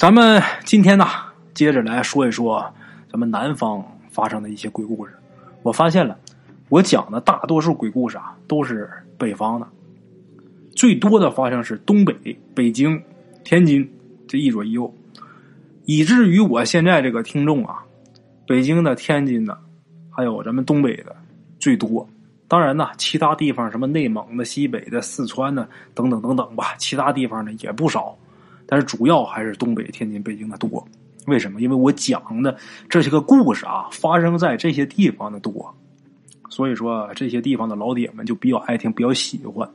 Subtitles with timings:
[0.00, 1.04] 咱们今天呢，
[1.52, 2.64] 接着来说一说
[3.12, 5.12] 咱们南方发生的一些鬼故事。
[5.62, 6.18] 我发现了，
[6.70, 9.68] 我讲的大多数鬼故事啊，都是北方的，
[10.74, 12.14] 最多的发生是东北、
[12.54, 12.98] 北京、
[13.44, 13.86] 天津
[14.26, 14.90] 这一左一右，
[15.84, 17.84] 以至于我现在这个听众啊，
[18.46, 19.54] 北京的、天津的，
[20.10, 21.14] 还有咱们东北的
[21.58, 22.08] 最多。
[22.48, 28.16] 当然呢，其他地方什么内蒙的、西北的、四川的等等等等吧，其他地方呢也不少。
[28.70, 30.86] 但是主要还是东北、天津、北京的多，
[31.26, 31.60] 为什么？
[31.60, 32.56] 因为我讲的
[32.88, 35.74] 这些个故事啊，发生在这些地方的多，
[36.48, 39.68] 所以说这些地方的老铁们就比较爱听，比较喜欢。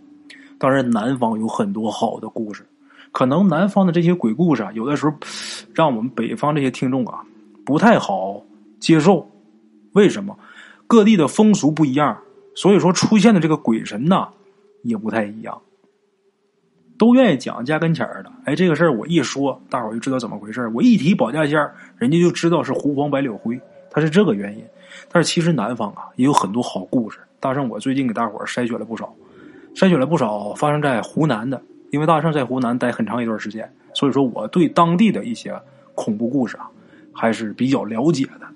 [0.58, 2.66] 当然，南方有很多好的故事，
[3.12, 5.14] 可能南方的这些鬼故事啊，有的时候
[5.74, 7.22] 让我们北方这些听众啊
[7.66, 8.42] 不太好
[8.80, 9.30] 接受。
[9.92, 10.40] 为什么？
[10.88, 12.18] 各地的风俗不一样，
[12.56, 14.30] 所以说出现的这个鬼神呐
[14.84, 15.62] 也不太一样。
[16.98, 24.64] 都愿意讲家跟前儿的，哎，这个事儿我一说，大伙儿就知道怎么回事儿我一提保家仙儿，人家就知道是湖黄白柳灰，它是这个原因。
[25.12, 27.20] 但是其实南方啊也有很多好故事。
[27.40, 29.14] 大圣，我最近给大伙儿筛选了不少，
[29.76, 35.54] 筛选了不少发生在湖南的，因为大圣在湖南待很长一段时间，所以说我对当地的一些
[35.96, 36.70] 恐怖故事啊
[37.12, 38.48] 还是比较了解的。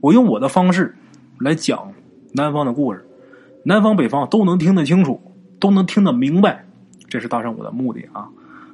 [0.00, 0.94] 我用我的方式
[1.38, 1.92] 来讲
[2.32, 3.06] 南方的故事，
[3.64, 5.20] 南方北方都能听得清楚，
[5.60, 6.64] 都能听得明白。
[7.08, 8.28] 这是大圣我的目的啊！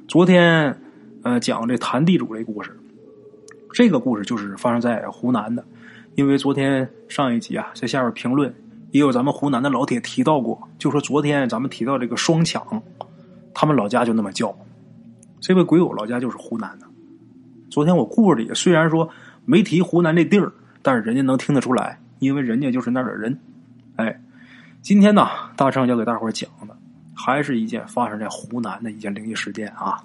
[0.07, 0.77] 昨天，
[1.23, 2.77] 呃，讲这谭地主这故事，
[3.73, 5.63] 这个故事就是发生在湖南的。
[6.15, 8.53] 因为昨天上一集啊，在下边评论
[8.91, 12.81] 也有咱们湖南的老铁提到过，就说昨天咱们提到这个双抢，
[13.53, 14.55] 他们老家就那么叫。
[15.39, 16.85] 这位鬼友老家就是湖南的。
[17.69, 19.09] 昨天我故事里虽然说
[19.45, 23.39] 没提湖南这地儿，但是人家能听得出来，因为人家就是那儿的人。
[23.95, 24.21] 哎，
[24.81, 26.75] 今天呢，大圣要给大伙讲的。
[27.15, 30.03] 还是一件发生在湖南的一件灵异事件啊！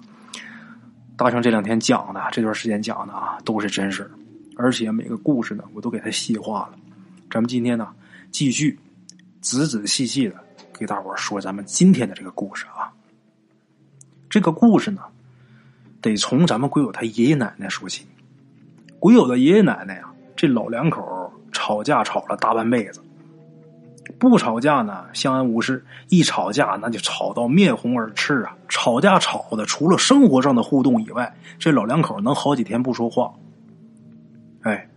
[1.17, 4.09] 大圣这两天讲的这段时间讲的啊，都是真事
[4.55, 6.73] 而且每个故事呢，我都给它细化了。
[7.29, 7.87] 咱们今天呢，
[8.31, 8.79] 继续
[9.39, 10.35] 仔仔细细的
[10.73, 12.91] 给大伙说咱们今天的这个故事啊。
[14.29, 15.01] 这个故事呢，
[16.01, 18.05] 得从咱们鬼友他爷爷奶奶说起。
[18.99, 23.01] 鬼友的爷爷奶奶呀，这老两口吵架吵了大半辈子。
[24.17, 25.75] 不吵架呢，相安无事；
[26.09, 28.55] 一吵架，那就吵到面红耳赤啊！
[28.67, 33.31] 吵架吵的，除了生活上的互动以外，这老两口能好几天不说话。
[34.61, 34.89] 哎，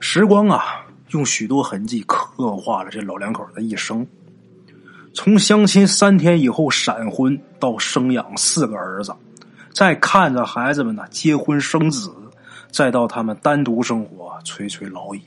[0.00, 4.06] 时光啊，用许多痕迹刻画了这老两口的一生。
[5.14, 9.14] 从相亲三天以后闪婚，到生养四个儿子，
[9.70, 12.10] 再看着孩子们呢结婚生子，
[12.70, 15.20] 再到他们单独生活，垂垂老矣。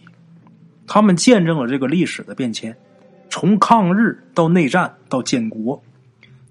[0.88, 2.76] 他们见证了这个历史的变迁，
[3.30, 5.82] 从抗日到内战到建国，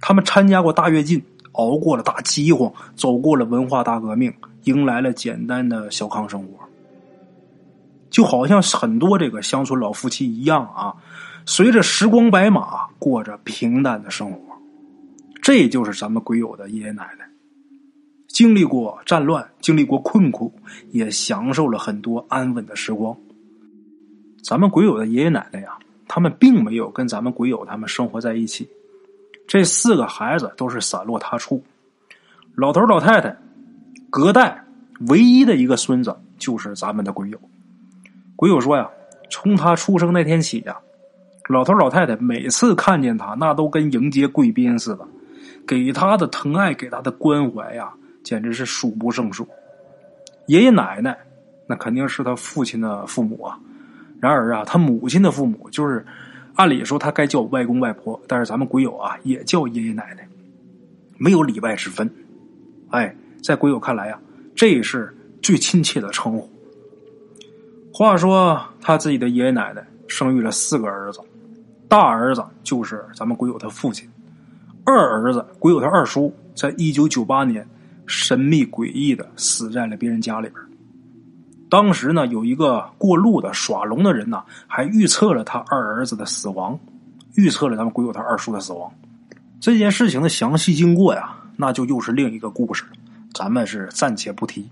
[0.00, 1.22] 他们参加过大跃进，
[1.52, 4.32] 熬过了大饥荒，走过了文化大革命，
[4.64, 6.58] 迎来了简单的小康生活。
[8.10, 10.94] 就好像很多这个乡村老夫妻一样啊，
[11.46, 14.38] 随着时光白马，过着平淡的生活。
[15.42, 17.28] 这就是咱们鬼友的爷爷奶奶，
[18.28, 20.52] 经历过战乱，经历过困苦，
[20.90, 23.16] 也享受了很多安稳的时光。
[24.44, 28.68] 咱们鬼友的爷爷奶奶呀，他们并没有跟咱们鬼友他们生活在一起。
[29.48, 31.62] 这四个孩子都是散落他处。
[32.54, 33.34] 老头老太太
[34.10, 34.62] 隔代
[35.08, 37.40] 唯一的一个孙子就是咱们的鬼友。
[38.36, 38.88] 鬼友说呀，
[39.30, 40.76] 从他出生那天起呀，
[41.48, 45.08] 老头老太太每次看见他，那都跟迎接贵宾似的，
[45.66, 47.90] 给他的疼爱，给他的关怀呀，
[48.22, 49.48] 简直是数不胜数。
[50.48, 51.16] 爷爷奶奶
[51.66, 53.58] 那肯定是他父亲的父母啊。
[54.20, 56.04] 然而啊，他母亲的父母就是，
[56.54, 60.26] 按理说他该叫外公外婆，但是咱们鬼友啊也叫爷爷奶奶，
[61.18, 62.10] 没有里外之分。
[62.90, 64.18] 哎，在鬼友看来呀，
[64.54, 66.48] 这是最亲切的称呼。
[67.92, 71.20] 话说他自己的爷爷奶奶生育了四个儿子，
[71.88, 74.08] 大儿子就是咱们鬼友他父亲，
[74.84, 77.66] 二儿子鬼友他二叔，在一九九八年
[78.06, 80.60] 神秘诡异的死在了别人家里边。
[81.74, 86.78] 当时呢，有一个过路的耍龙的人呢，还预测了他二儿子的死亡，
[87.34, 88.88] 预测了咱们鬼友他二叔的死亡。
[89.58, 92.84] 这件事情的详细经过呀，那就又是另一个故事，
[93.34, 94.70] 咱们是暂且不提。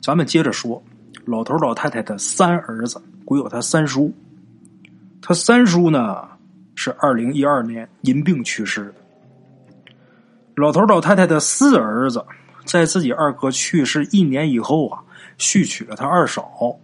[0.00, 0.82] 咱们接着说，
[1.26, 4.10] 老头老太太的三儿子鬼友他三叔，
[5.20, 6.26] 他三叔呢
[6.76, 8.94] 是二零一二年因病去世的。
[10.54, 12.24] 老头老太太的四儿子，
[12.64, 15.02] 在自己二哥去世一年以后啊。
[15.38, 16.76] 续娶了他二嫂，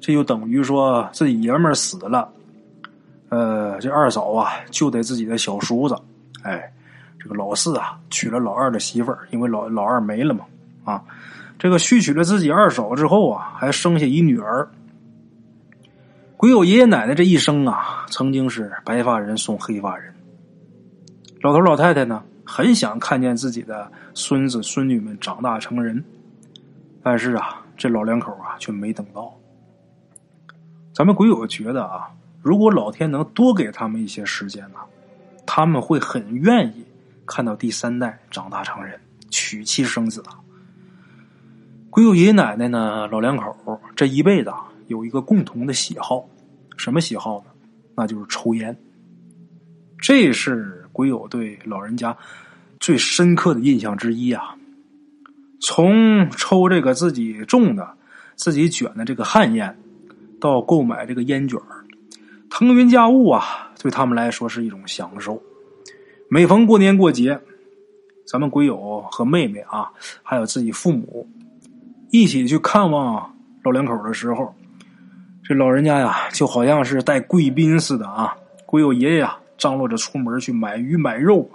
[0.00, 2.28] 这就等于说自己爷们儿死了，
[3.28, 5.96] 呃，这二嫂啊就得自己的小叔子，
[6.42, 6.72] 哎，
[7.18, 10.44] 这个老四啊娶了老二的媳妇儿，因为老老二没了嘛，
[10.84, 11.02] 啊。
[11.58, 14.68] 这个续娶了自己二嫂之后啊，还生下一女儿。
[16.36, 20.12] 鬼友爷爷奶奶这一生啊，曾经是白发人送黑发人。
[21.40, 26.02] 老头老太太呢，很想看见自己的孙子孙女们长大成人，
[27.00, 29.32] 但是啊，这老两口啊却没等到。
[30.94, 32.10] 咱们鬼友觉得啊，
[32.42, 34.78] 如果老天能多给他们一些时间呢，
[35.46, 36.84] 他们会很愿意
[37.26, 40.38] 看到第三代长大成人，娶妻生子啊。
[41.88, 46.28] 鬼友爷爷奶奶呢，老两口这一辈子啊，有一个共同的喜好，
[46.76, 47.46] 什么喜好呢？
[47.94, 48.76] 那就是抽烟。
[49.98, 52.16] 这是鬼友对老人家
[52.80, 54.56] 最深刻的印象之一啊。
[55.64, 57.88] 从抽这个自己种的、
[58.34, 59.78] 自己卷的这个旱烟，
[60.40, 61.56] 到购买这个烟卷
[62.50, 65.40] 腾云驾雾啊，对他们来说是一种享受。
[66.28, 67.40] 每逢过年过节，
[68.26, 69.88] 咱们鬼友和妹妹啊，
[70.24, 71.28] 还有自己父母。
[72.10, 73.32] 一起去看望
[73.62, 74.52] 老两口的时候，
[75.44, 78.34] 这老人家呀，就好像是带贵宾似的啊。
[78.66, 81.48] 鬼友爷爷啊，张罗着出门去买鱼、买肉、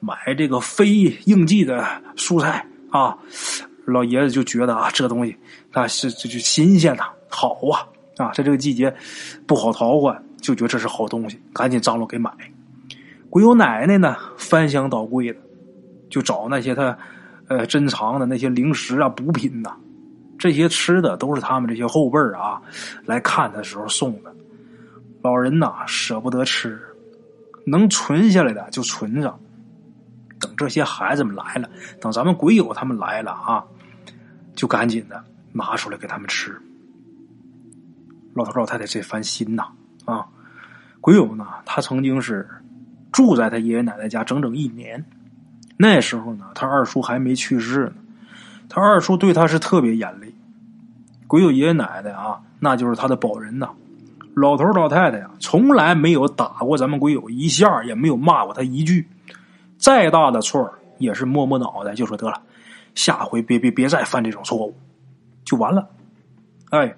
[0.00, 0.88] 买这个非
[1.24, 1.86] 应季的
[2.16, 2.66] 蔬菜
[2.98, 3.18] 啊。
[3.86, 5.36] 老爷子就觉得啊，这东西
[5.72, 7.84] 啊是这就新鲜呐，好啊
[8.16, 8.90] 啊，在这个季节
[9.46, 12.32] 不好淘换，就觉得这是好东西，赶紧张罗给买。
[13.28, 15.38] 鬼友奶奶呢，翻箱倒柜的，
[16.08, 16.96] 就找那些他
[17.46, 19.76] 呃珍藏的那些零食啊、补品呐。
[20.38, 22.62] 这些吃的都是他们这些后辈啊
[23.04, 24.34] 来看的时候送的。
[25.20, 26.80] 老人呐舍不得吃，
[27.66, 29.38] 能存下来的就存着，
[30.40, 31.68] 等这些孩子们来了，
[32.00, 33.64] 等咱们鬼友他们来了啊，
[34.54, 35.22] 就赶紧的
[35.52, 36.54] 拿出来给他们吃。
[38.34, 39.68] 老头老太太这番心呐
[40.04, 40.26] 啊，
[41.00, 42.48] 鬼友呢，他曾经是
[43.12, 45.04] 住在他爷爷奶奶家整整一年，
[45.76, 47.92] 那时候呢，他二叔还没去世呢。
[48.68, 50.34] 他二叔对他是特别严厉，
[51.28, 53.68] 鬼友爷爷奶奶啊，那就是他的保人呐。
[54.34, 59.06] 老头老太太呀，从来没有打过咱们鬼友一下，也没有骂过他一句。
[59.84, 62.40] 再大的错也是摸摸脑袋就说得了，
[62.94, 64.74] 下回别别别再犯这种错误，
[65.44, 65.86] 就完了。
[66.70, 66.96] 哎，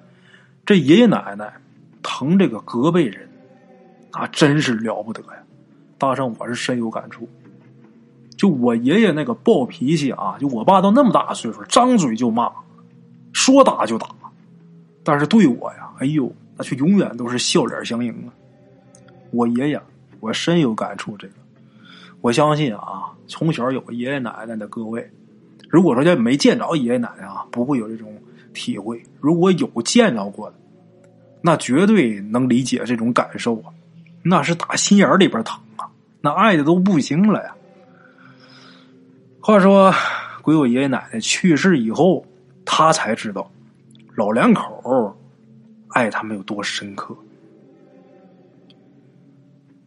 [0.65, 1.53] 这爷爷奶奶
[2.01, 3.29] 疼这个隔辈人，
[4.13, 5.43] 那真是了不得呀！
[5.99, 7.29] 大圣，我是深有感触。
[8.37, 12.53] 就我爷爷那个暴脾气啊，就我爸都那么大岁数，张嘴就骂，
[13.33, 14.07] 说打就打，
[15.03, 18.31] 但是对我呀，哎呦，那却永远都是笑脸相迎啊。
[19.33, 19.83] 我爷爷，
[20.21, 21.17] 我深有感触。
[21.17, 21.35] 这个，
[22.27, 25.09] 我相信啊，从小有爷爷奶奶的各位，
[25.69, 28.13] 如果说要没见着爷爷奶奶啊，不会有这种
[28.53, 30.57] 体会；如果有见着过的，
[31.41, 33.71] 那绝对能理解这种感受啊。
[34.25, 35.87] 那是打心眼里边疼啊，
[36.21, 37.55] 那爱的都不行了呀。
[39.41, 39.95] 话说，
[40.43, 42.27] 鬼友爷爷奶奶去世以后，
[42.65, 43.49] 他才知道
[44.17, 45.17] 老两口
[45.91, 47.17] 爱他们有多深刻。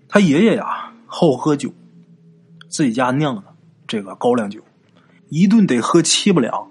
[0.07, 1.69] 他爷爷呀，好喝酒，
[2.69, 3.43] 自己家酿的
[3.87, 4.61] 这个高粱酒，
[5.27, 6.67] 一顿得喝七八两。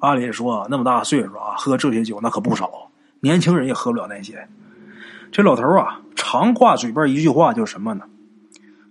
[0.00, 2.70] 按理说，那么大岁数啊，喝这些酒那可不少。
[3.20, 4.46] 年轻人也喝不了那些。
[5.32, 8.04] 这老头啊，常挂嘴边一句话，叫什么呢？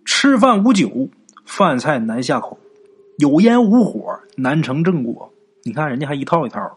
[0.03, 1.07] 吃饭无酒，
[1.45, 2.59] 饭菜难下口。
[3.19, 5.31] 有烟无火难成正果，
[5.63, 6.73] 你看人家还一套一套的。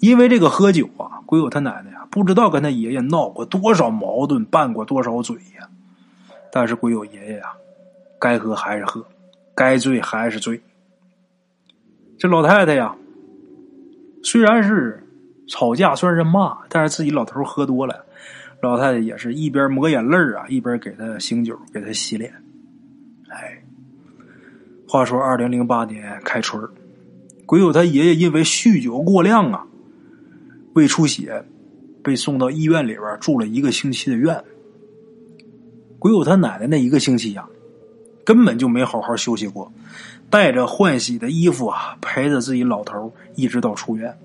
[0.00, 5.68] 因为这个喝酒啊，鬼友他奶奶呀，不知道跟他爷爷闹过多少矛盾，拌过多少嘴呀。
[6.52, 7.54] 但是鬼友爷爷呀，
[8.20, 9.04] 该喝还是喝，
[9.54, 10.60] 该醉还是醉。
[12.18, 12.96] 这老太太呀，
[14.22, 15.02] 虽然是
[15.46, 18.04] 吵架，算是骂，但是自己老头喝多了，
[18.60, 22.32] 老太太也是一边抹眼泪啊，一边给他醒酒，给他洗脸。
[23.28, 23.62] 哎。
[24.90, 26.66] 话说，二零零八年开春
[27.44, 29.66] 鬼友他爷爷因为酗酒过量啊，
[30.72, 31.44] 胃出血，
[32.02, 34.42] 被送到医院里边住了一个星期的院。
[35.98, 37.46] 鬼友他奶奶那一个星期呀，
[38.28, 39.72] 根本就没好好休息过，
[40.28, 44.18] 带着换洗的衣服啊，陪着自己老头一直到出院。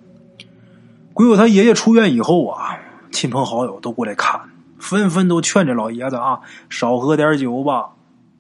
[1.14, 2.78] 鬼友他爷爷出院以后啊，
[3.14, 4.42] 亲朋好友都过来看，
[4.78, 7.92] 纷纷都劝这老爷子啊，少喝点酒吧。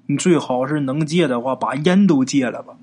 [0.05, 2.73] 你最好是能戒的话，把烟都戒了吧。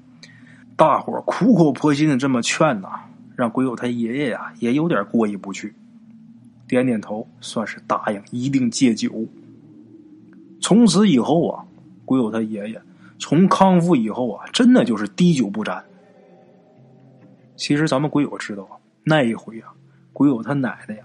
[0.75, 2.89] 大伙苦口婆心的这么劝呐，
[3.37, 5.75] 让鬼友他爷爷呀也有点过意不去，
[6.67, 9.27] 点点头，算是答应一定戒酒。
[10.63, 11.65] 从此以后啊，
[12.11, 12.83] 鬼友他爷爷
[13.21, 15.81] 从康复以后啊，真的就是滴酒不沾。
[17.55, 18.75] 其实咱们鬼友知道啊，
[19.05, 19.73] 那一回啊，
[20.12, 21.05] 鬼友他奶奶呀，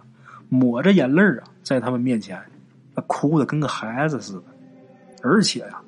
[0.50, 2.42] 抹着眼泪啊，在他们面前，
[2.96, 4.46] 那哭的跟个孩子似的，
[5.22, 5.80] 而且呀。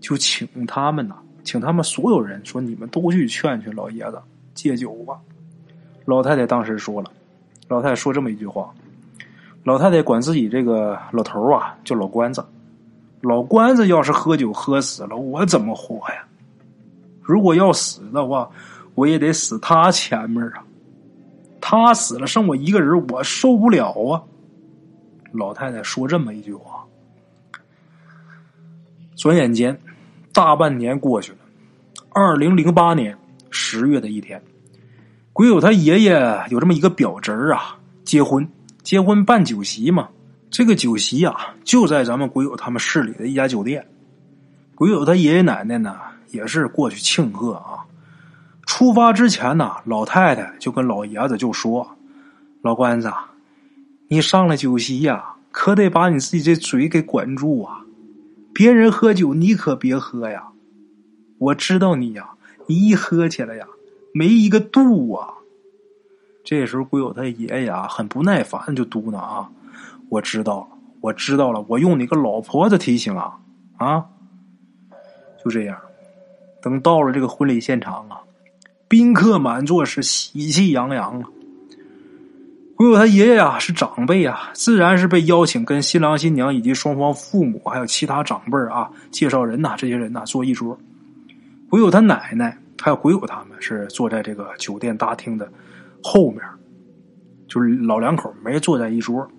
[0.00, 4.22] 就请他们呐，请他们所有人说：“你们都去劝劝老爷子，
[4.54, 5.18] 戒酒吧。
[6.04, 7.10] 老太太当时说了，
[7.66, 8.72] 老太太说这么一句话：
[9.64, 12.42] 老太太管自己这个老头啊叫老关子。
[13.20, 16.24] 老关子要是喝酒喝死了，我怎么活呀？
[17.22, 18.50] 如果要死的话，
[18.94, 20.64] 我也得死他前面啊。
[21.60, 24.22] 他死了，剩我一个人，我受不了啊！
[25.32, 26.84] 老太太说这么一句话。
[29.14, 29.78] 转眼间，
[30.32, 31.38] 大半年过去了。
[32.08, 33.16] 二零零八年
[33.50, 34.42] 十月的一天，
[35.34, 38.48] 鬼友他爷爷有这么一个表侄儿啊，结婚，
[38.82, 40.08] 结婚办酒席嘛。
[40.50, 43.86] 这个酒席啊，就在咱们鬼友他们市里的一家酒店。
[44.74, 45.96] 鬼友他爷爷奶奶呢，
[46.30, 47.84] 也是过去庆贺啊。
[48.66, 51.96] 出发之前呢，老太太就跟老爷子就说
[52.62, 53.12] ：“老关子，
[54.08, 57.84] 你上了酒席呀，可得把你自己这嘴给管住啊！
[58.52, 60.48] 别人喝酒，你可别喝呀！
[61.38, 62.30] 我知道你呀，
[62.66, 63.66] 你一喝起来呀，
[64.12, 65.34] 没一个度啊！”
[66.44, 69.50] 这时候，鬼友他爷爷啊，很不耐烦，就嘟囔啊
[70.10, 70.66] ：“我知道了，
[71.00, 73.38] 我知道了，我用你个老婆子提醒啊！”
[73.78, 74.04] 啊，
[75.42, 75.78] 就这样，
[76.60, 78.20] 等到了这个婚礼现场啊。
[78.88, 81.28] 宾客满座，是喜气洋洋啊！
[82.76, 90.76] 鬼友他爷爷呀是长辈啊，自然是被邀请跟新郎新娘以及双方父母还有其他长辈啊、介绍人呐这些人呐坐一桌。
[91.68, 95.48] 鬼友他奶奶还有鬼友他们是坐在这个酒店大厅的
[96.02, 96.40] 后面，
[97.46, 99.30] 就是老两口没坐在一桌。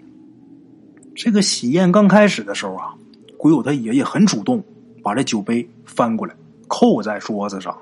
[1.15, 2.94] 这个喜宴刚开始的时候啊，
[3.38, 4.63] 鬼友他爷爷很主动，
[5.03, 6.34] 把这酒杯翻过来
[6.68, 7.77] 扣在桌子上。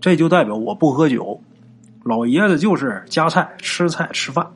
[0.00, 1.40] 这就代表我不喝酒，
[2.04, 4.46] 老爷子就是夹菜吃菜吃饭。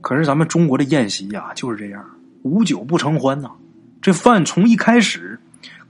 [0.00, 2.04] 可是咱们中国的宴席呀就是这样，
[2.42, 3.50] 无酒不成欢呐。
[4.00, 5.40] 这饭从一开始，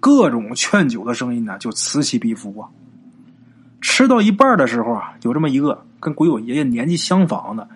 [0.00, 2.68] 各种劝酒的声音呢就此起彼伏啊。
[3.82, 7.68] 吃到一半的时候啊，有这么一个跟鬼友爷爷年纪相仿的，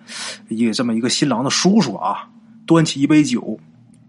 [0.47, 2.27] 一个这么一个新郎的叔叔啊，
[2.65, 3.59] 端起一杯酒，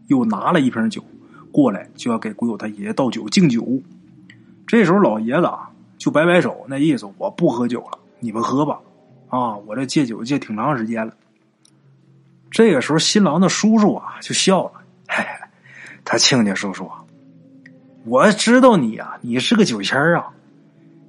[0.08, 1.04] 又拿了一瓶酒
[1.50, 3.66] 过来，就要给鬼友他爷爷倒酒敬酒。
[4.66, 5.68] 这时候老爷子啊。
[5.98, 8.80] 就摆摆手，那意思我不喝酒了，你们喝吧。
[9.28, 11.14] 啊，我这戒酒戒挺长时间了。
[12.50, 14.72] 这个时候，新郎的叔叔啊就笑了，
[15.06, 15.24] 嘿，
[16.04, 16.90] 他亲家叔叔，
[18.04, 20.26] 我知道你呀，你是个酒仙啊。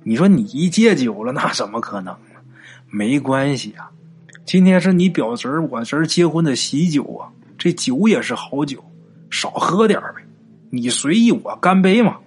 [0.03, 2.15] 你说你一戒酒了，那怎么可能？
[2.91, 3.89] 没关系啊，
[4.45, 8.83] 今天是你表侄我侄结婚的喜酒啊，这酒也是好酒，
[9.29, 10.15] 少喝点呗。
[10.69, 12.17] 你随意我干杯嘛。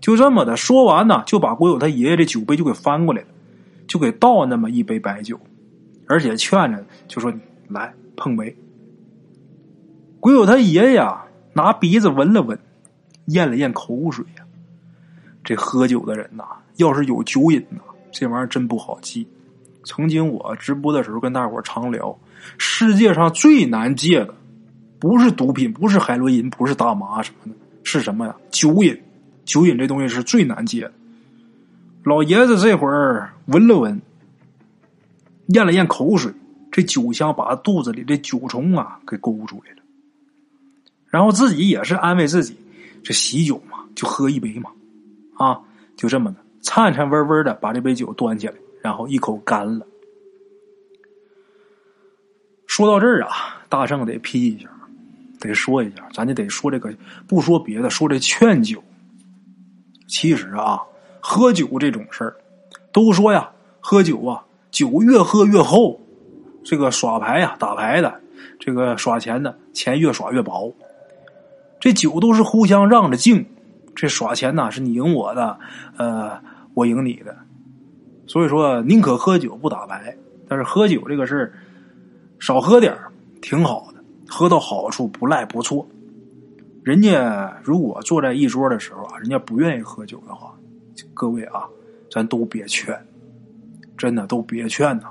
[0.00, 3.28] 就这么的说完呢，就把国友他爷爷的酒杯就给翻过来了，
[3.86, 5.40] 就给倒那么一杯白酒，
[6.06, 7.32] 而且劝着就说
[7.68, 8.54] ：“来碰杯。”
[10.20, 12.58] 国友他爷爷啊拿鼻子闻了闻，
[13.26, 14.44] 咽了咽口水呀。
[15.44, 16.44] 这喝酒的人呐，
[16.76, 19.26] 要是有酒瘾呐，这玩意儿真不好记。
[19.86, 22.18] 曾经我直播的时候跟大伙常聊，
[22.58, 24.34] 世界上最难戒的，
[24.98, 28.36] 不是毒品，不是海洛因，不是大麻什么的，是什么呀？
[28.50, 29.00] 酒瘾。
[29.44, 30.92] 酒瘾这东西是最难戒的。
[32.02, 34.02] 老爷子这会儿闻了闻，
[35.54, 36.32] 咽了咽口水，
[36.72, 39.82] 这酒香把肚子里的酒虫啊给勾出来了。
[41.06, 42.56] 然后自己也是安慰自己，
[43.04, 44.70] 这喜酒嘛，就喝一杯嘛，
[45.36, 45.60] 啊，
[45.96, 48.54] 就这么的，颤颤巍巍的把这杯酒端起来，
[48.86, 49.84] 然后一口干了。
[52.68, 54.68] 说到这儿啊，大圣得批一下，
[55.40, 56.94] 得说一下，咱就得说这个，
[57.26, 58.80] 不说别的，说这劝酒。
[60.06, 60.80] 其实啊，
[61.20, 62.36] 喝酒这种事儿，
[62.92, 63.50] 都说呀，
[63.80, 66.00] 喝酒啊，酒越喝越厚。
[66.64, 68.20] 这个耍牌呀，打牌的，
[68.60, 70.72] 这个耍钱的，钱越耍越薄。
[71.80, 73.46] 这酒都是互相让着敬，
[73.96, 75.58] 这耍钱呐，是你赢我的，
[75.96, 76.40] 呃，
[76.74, 77.36] 我赢你的。
[78.26, 80.16] 所以说，宁可喝酒不打牌。
[80.48, 81.52] 但是喝酒这个事儿，
[82.38, 82.96] 少喝点
[83.42, 85.86] 挺好的，喝到好处不赖不错。
[86.84, 90.54] 人家如果坐在一桌的时候啊，人家不愿意喝酒的话，
[91.12, 91.64] 各位啊，
[92.08, 92.96] 咱都别劝，
[93.96, 95.08] 真的都别劝呐。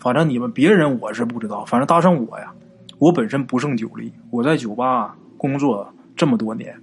[0.00, 2.52] 反正你们别人我是不知道，反正搭上我呀，
[2.98, 6.76] 我本身不胜酒力，我在酒吧工作这么多年，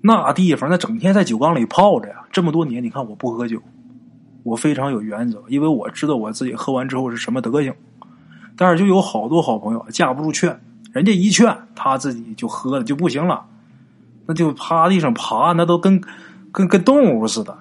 [0.00, 3.60] 那地方那整天在酒缸里泡着呀，这么多年你看我不喝酒，
[4.48, 7.74] 我非常有原则，因为我知道我自己喝完之后是什么德行。
[8.56, 10.60] 但是就有好多好朋友架不住劝。
[10.92, 13.44] 人家一劝，他自己就喝了就不行了，
[14.26, 16.02] 那就趴地上爬，那都跟
[16.50, 17.56] 跟跟动物似的，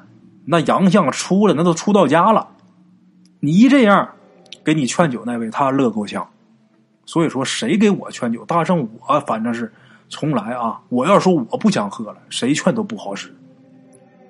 [0.45, 2.47] 那洋相出了，那都出到家了。
[3.41, 4.09] 你一这样，
[4.63, 6.27] 给你劝酒那位他乐够呛。
[7.05, 9.71] 所以说，谁给我劝酒，大圣我反正是
[10.09, 13.35] 从来啊，我要说我不想喝了，谁劝都不好使。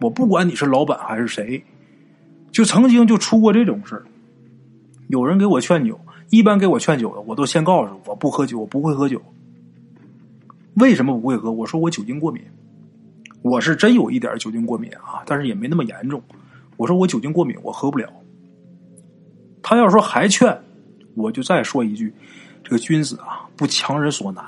[0.01, 1.63] 我不管你是老板还是谁，
[2.57, 4.03] 就曾经就出过这种事。
[5.09, 5.99] 有人给我劝酒，
[6.31, 9.21] 一般给我劝酒的，我都先告诉我不喝酒，我不会喝酒。
[10.73, 11.51] 为什么不会喝？
[11.51, 12.41] 我说我酒精过敏，
[13.43, 16.19] 我是真有一点酒精过敏啊，但是也没那么严重。
[16.77, 18.11] 我说我酒精过敏，我喝不了。
[19.61, 20.59] 他要说还劝，
[21.13, 22.11] 我就再说一句：
[22.63, 24.43] 这个君子啊，不强人所难，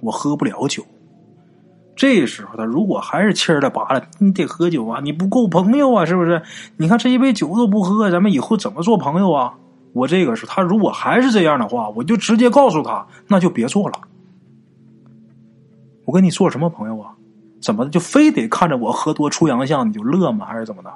[0.00, 0.82] 我喝不了酒。
[1.98, 6.40] 这时候他如果还是气儿的拔了，你得喝酒啊，你不够朋友啊，是不是？
[6.76, 9.54] 你看这一杯酒都不喝，咱们以后怎么做朋友啊？
[9.94, 14.00] 我这个是他如果还是这样的话，我就直接告诉他，那就别做了。
[16.04, 17.10] 我跟你做什么朋友啊？
[17.60, 20.46] 怎么的就非得看着我喝多出洋相你就乐吗？
[20.46, 20.92] 还是怎么的？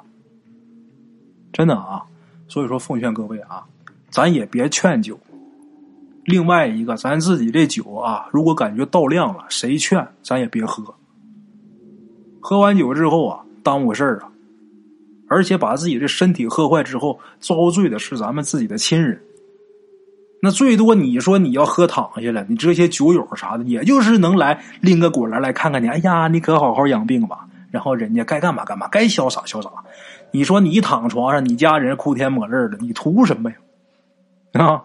[1.51, 2.05] 真的啊，
[2.47, 3.65] 所以说奉劝各位啊，
[4.09, 5.19] 咱也别劝酒。
[6.25, 10.95] 另外一个，咱自己这酒啊，如果感觉到量了，谁劝咱也别喝。
[12.39, 14.31] 喝完酒之后啊，耽误事儿啊，
[15.27, 19.21] 而且把自己的身体喝坏之后，遭罪的是咱们自己的亲人。
[20.41, 25.87] 那最多你说你要喝躺下了，你这些酒友啥的，也就是能来拎个果篮来看看你。
[25.87, 27.47] 哎呀，你可好好养病吧。
[27.71, 29.69] 然后人家该干嘛干嘛，该潇洒潇洒。
[30.31, 33.57] 你说你躺床上，你家人哭天抹泪的，你图什么呀？
[34.53, 34.83] 啊，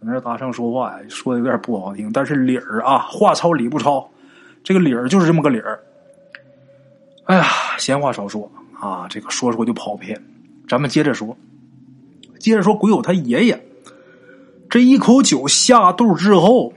[0.00, 4.08] 那大圣说话呀，说的有点不好听，但是理儿啊，话糙理不糙，
[4.62, 5.80] 这个理儿就是这么个理儿。
[7.24, 7.44] 哎呀，
[7.78, 10.22] 闲话少说啊，这个说说就跑偏，
[10.68, 11.36] 咱们接着说，
[12.38, 13.66] 接着说鬼友他爷爷，
[14.70, 16.72] 这一口酒下肚之后，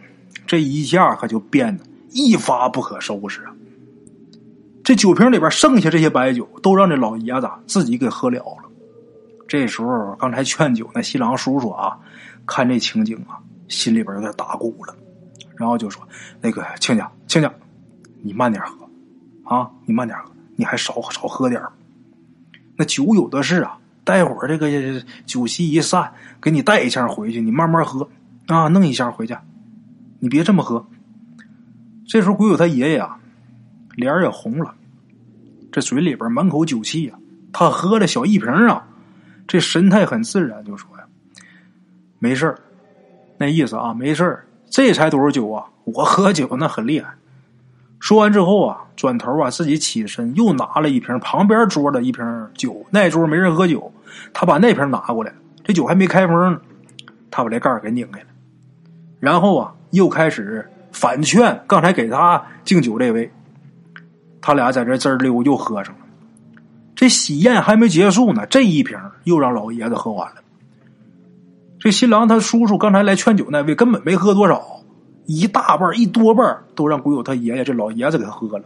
[0.48, 3.54] 这一下可就变得一发不可收拾啊。
[4.84, 8.70] 这酒瓶里边剩下这些白酒，都让这老爷子自己给喝了了。
[9.48, 11.98] 这时候，刚才劝酒那新郎叔叔啊，
[12.46, 14.96] 看这情景啊，心里边有点打鼓了，
[15.58, 16.02] 然后就说
[16.42, 17.54] ：“那个亲家，亲家，
[18.22, 18.90] 你慢点喝
[19.44, 21.62] 啊，你慢点喝，你还少少喝点
[22.76, 28.10] 那酒有的是啊，待会儿这个酒席一散，给你带一箱回去，你慢慢喝
[28.48, 29.36] 啊，弄一箱回去，
[30.20, 30.86] 你别这么喝。”
[32.08, 33.18] 这时候，鬼友他爷爷啊。
[33.98, 34.74] 脸也红了，
[35.70, 37.20] 这嘴里边满口酒气呀。
[37.52, 38.88] 他喝了小一瓶啊，
[39.46, 40.90] 这神态很自然，就说
[42.24, 42.56] ：“没事
[43.40, 45.66] 那意思啊，没事这才多少酒啊？
[45.86, 47.10] 我喝酒那很厉害。
[48.00, 52.86] 说完之后啊，转头啊，自己起身又拿了一瓶旁边桌的一瓶酒。
[52.92, 53.92] 那桌没人喝酒，
[54.34, 56.62] 他把那瓶拿过来，这酒还没开封呢，
[57.32, 58.28] 他把这盖给拧开了，
[59.20, 63.32] 然后啊，又开始反劝刚才给他敬酒这位。
[64.40, 66.02] 他俩在这滋溜又喝上了，
[66.96, 70.36] 这喜宴还没结束呢，这一瓶又让老爷子喝完了。
[71.82, 74.64] 这新郎他叔叔刚才来劝酒那位根本没喝多少，
[75.26, 78.64] 一大半一多半都让鬼友他爷爷这老爷子给他喝了。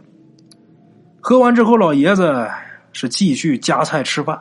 [1.18, 2.46] 喝完之后，老爷子
[2.92, 4.38] 是继续夹菜吃饭。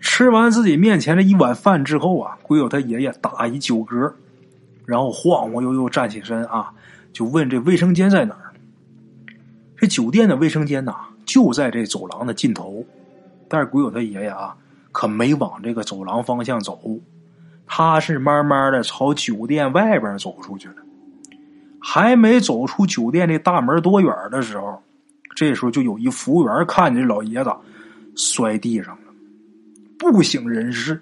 [0.00, 4.12] 吃完自己面前的一碗饭之后啊，鬼友他爷爷打一酒嗝，
[4.86, 6.70] 然后晃晃悠悠站起身啊，
[7.12, 8.54] 就问这卫生间在哪儿。
[9.76, 10.94] 这酒店的卫生间呐，
[11.26, 12.84] 就在这走廊的尽头。
[13.48, 14.54] 但是鬼友他爷爷啊，
[14.92, 16.80] 可没往这个走廊方向走，
[17.68, 20.74] 他是慢慢的朝酒店外边走出去了。
[21.80, 24.82] 还没走出酒店这大门多远的时候，
[25.36, 27.50] 这时候就有一服务员看见老爷子
[28.16, 29.12] 摔地上了，
[29.96, 31.00] 不省人事。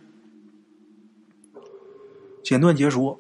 [2.45, 3.19] 简短结说，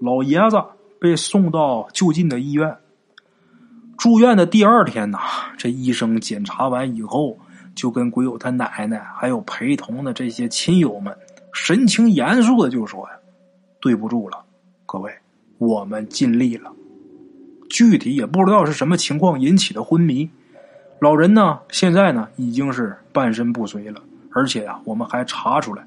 [0.00, 0.56] 老爷子
[0.98, 2.74] 被送到就近的医院。
[3.98, 5.18] 住院的第二天呐，
[5.58, 7.38] 这医生检查完以后，
[7.74, 11.14] 就跟鬼友他奶奶还有陪同的这些亲友们，
[11.52, 13.10] 神情严肃的就说呀
[13.80, 14.44] ：“对不住了，
[14.86, 15.12] 各位，
[15.58, 16.72] 我们尽力了。
[17.68, 20.28] 具体也不知道是什么情况引起的昏迷，
[21.00, 25.86] 老人呢现在呢已经是半身不遂了，而且呀，我们还查出来，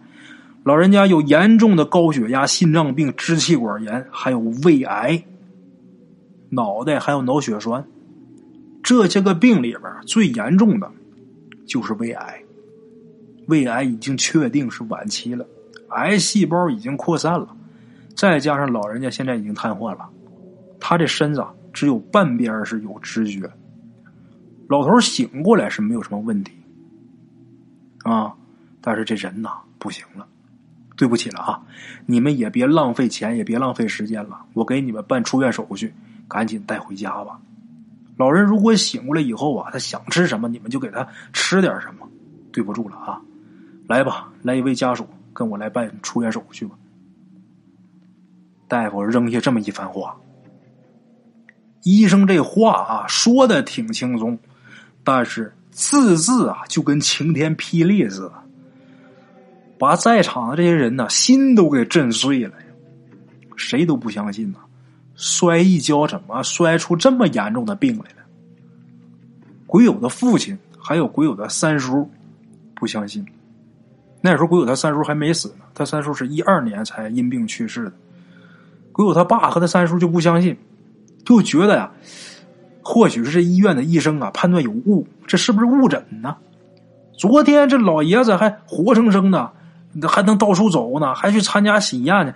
[0.64, 5.24] 老人家有严重的高血压、心脏病、支气管炎，还有胃癌，
[6.50, 7.86] 脑袋还有脑血栓。”
[8.84, 10.92] 这些个病里边最严重的，
[11.66, 12.42] 就是胃癌。
[13.48, 15.46] 胃癌已经确定是晚期了，
[15.96, 17.56] 癌细胞已经扩散了，
[18.16, 20.10] 再加上老人家现在已经瘫痪了，
[20.80, 23.50] 他这身子只有半边是有知觉。
[24.68, 26.54] 老头醒过来是没有什么问题，
[28.04, 28.34] 啊，
[28.82, 30.28] 但是这人呐不行了。
[30.96, 31.60] 对不起了啊，
[32.06, 35.92] 你们也别浪费钱，也别浪费时间了，我给你们办出院手续，
[36.28, 37.40] 赶紧带回家吧。
[38.16, 42.08] 老人如果醒过来以后啊，他想吃什么，你们就给他吃点什么。
[42.52, 43.20] 对不住了啊，
[43.88, 46.76] 来吧，来一位家属跟我来办出院手续吧。
[48.68, 50.16] 大夫扔下这么一番话，
[51.84, 54.40] 医生这话啊说的挺轻松，
[55.04, 58.34] 但是字字啊就跟晴天霹雳似的。
[59.78, 62.54] 把在场的这些人呢心都给震碎了，
[63.58, 64.60] 谁都不相信呐，
[65.16, 68.24] 摔一跤怎么摔出这么严重的病来了？
[69.68, 72.10] 鬼友的父亲还有鬼友的三叔
[72.76, 73.26] 不相信，
[74.26, 77.92] 那时候鬼友他三叔还没死呢，他三叔是一二年才因病去世的。
[78.94, 80.58] 鬼友他爸和他三叔就不相信，
[81.26, 81.92] 就觉得呀，
[82.82, 86.38] 或许是这医院的医生啊判断有误，这是不是误诊呢？
[87.18, 89.52] 昨天这老爷子还活生生的，
[90.08, 92.34] 还能到处走呢，还去参加喜宴呢，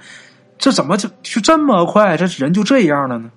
[0.58, 3.32] 这怎么就就这么快，这人就这样了呢？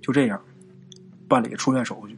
[0.00, 0.40] 就这样
[1.28, 2.16] 办理出院手续。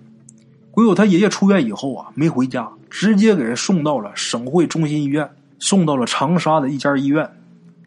[0.79, 7.29] 鬼友他爷爷出院以后啊，没回家，直接给人送到了省会中心医院，送到了长沙的一家医院。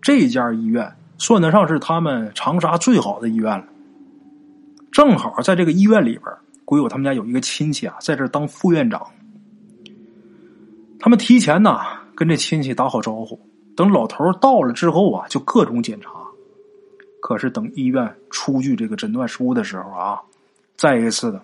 [0.01, 0.93] 这家医院。
[1.17, 3.63] 算得上是他们长沙最好的医院了。
[4.91, 6.25] 正好在这个医院里边，
[6.65, 9.01] 鬼友他们家有一个亲戚啊，在这当副院长。
[10.99, 11.79] 他们提前呢
[12.13, 13.39] 跟这亲戚打好招呼，
[13.73, 16.09] 等老头到了之后啊，就各种检查。
[17.21, 20.19] 可是等医院出具这个诊断书的时候啊，
[20.75, 21.41] 再一次的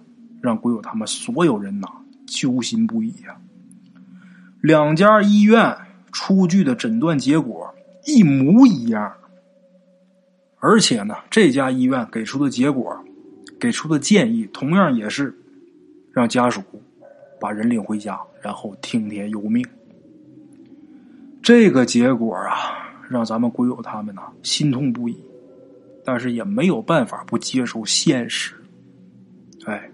[0.48, 1.88] 让鬼友他们所有人呐
[2.26, 3.38] 揪心不已呀。
[4.62, 5.78] 两家医院
[6.14, 9.14] 出具的诊断结果一模一样。
[10.60, 12.98] 而且呢，这家医院给出的结果，
[13.60, 15.38] 给出的建议，同样也是
[16.12, 16.64] 让家属
[17.40, 19.64] 把人领回家，然后听天由命。
[21.44, 25.18] 这个结果啊，让咱们鬼友他们呢心痛不已，
[26.04, 28.56] 但是也没有办法不接受现实。
[29.66, 29.90] 哎，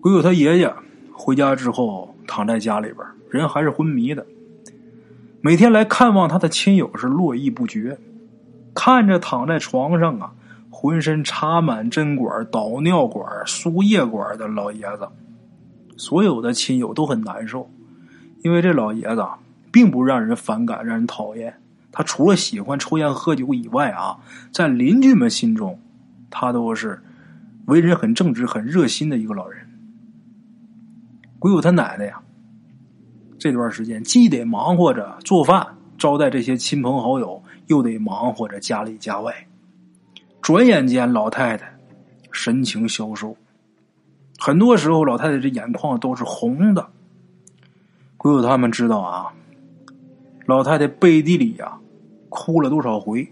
[0.00, 0.72] 鬼友他爷爷
[1.12, 2.98] 回家之后，躺在家里边，
[3.30, 4.24] 人还是昏迷的。
[5.40, 7.98] 每天来看望他的亲友是络绎不绝。
[8.74, 10.32] 看着躺在床上啊，
[10.70, 15.08] 浑身插满针管、导尿管、输液管的老爷子，
[15.96, 17.68] 所有的亲友都很难受，
[18.44, 19.26] 因为这老爷子
[19.72, 21.54] 并不让人反感、让人讨厌。
[21.90, 24.18] 他除了喜欢抽烟喝酒以外啊，
[24.52, 25.80] 在邻居们心中，
[26.30, 27.02] 他都是
[27.66, 29.67] 为人很正直、很热心的一个老人。
[31.38, 32.20] 鬼友他奶奶呀，
[33.38, 35.66] 这段时间既得忙活着做饭。
[35.96, 39.34] 招待这些亲朋好友，又得忙活着家里家外。
[40.40, 41.68] 转眼间，老太太
[42.30, 43.36] 神情消瘦，
[44.38, 46.88] 很多时候，老太太这眼眶都是红的。
[48.16, 49.32] 鬼友他们知道啊，
[50.46, 51.76] 老太太背地里呀，
[52.28, 53.28] 哭了多少回，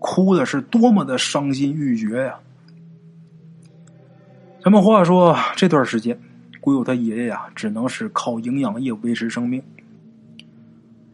[0.00, 2.36] 哭的是多么的伤心欲绝呀。
[4.64, 6.18] 咱们话说，这段时间，
[6.64, 9.62] 鬼友他爷爷呀，只能是靠营养液维持生命。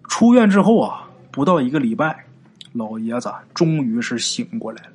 [0.04, 2.24] 出院之后啊，不到一个礼拜，
[2.72, 4.90] 老爷子终于是醒过来了。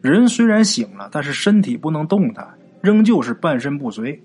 [0.00, 2.48] 人虽然醒了，但是身体不能动弹，
[2.80, 4.18] 仍旧是半身不遂。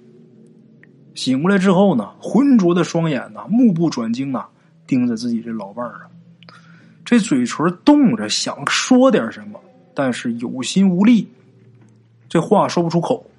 [1.13, 4.47] 醒过来之后呢，浑浊的双眼呐，目不转睛啊，
[4.87, 6.07] 盯着自己这老伴儿啊。
[7.03, 9.59] 这嘴唇动着，想说点什么，
[9.93, 11.27] 但是有心无力，
[12.29, 13.29] 这话说不出口。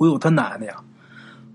[0.00, 0.76] 我有他奶奶呀。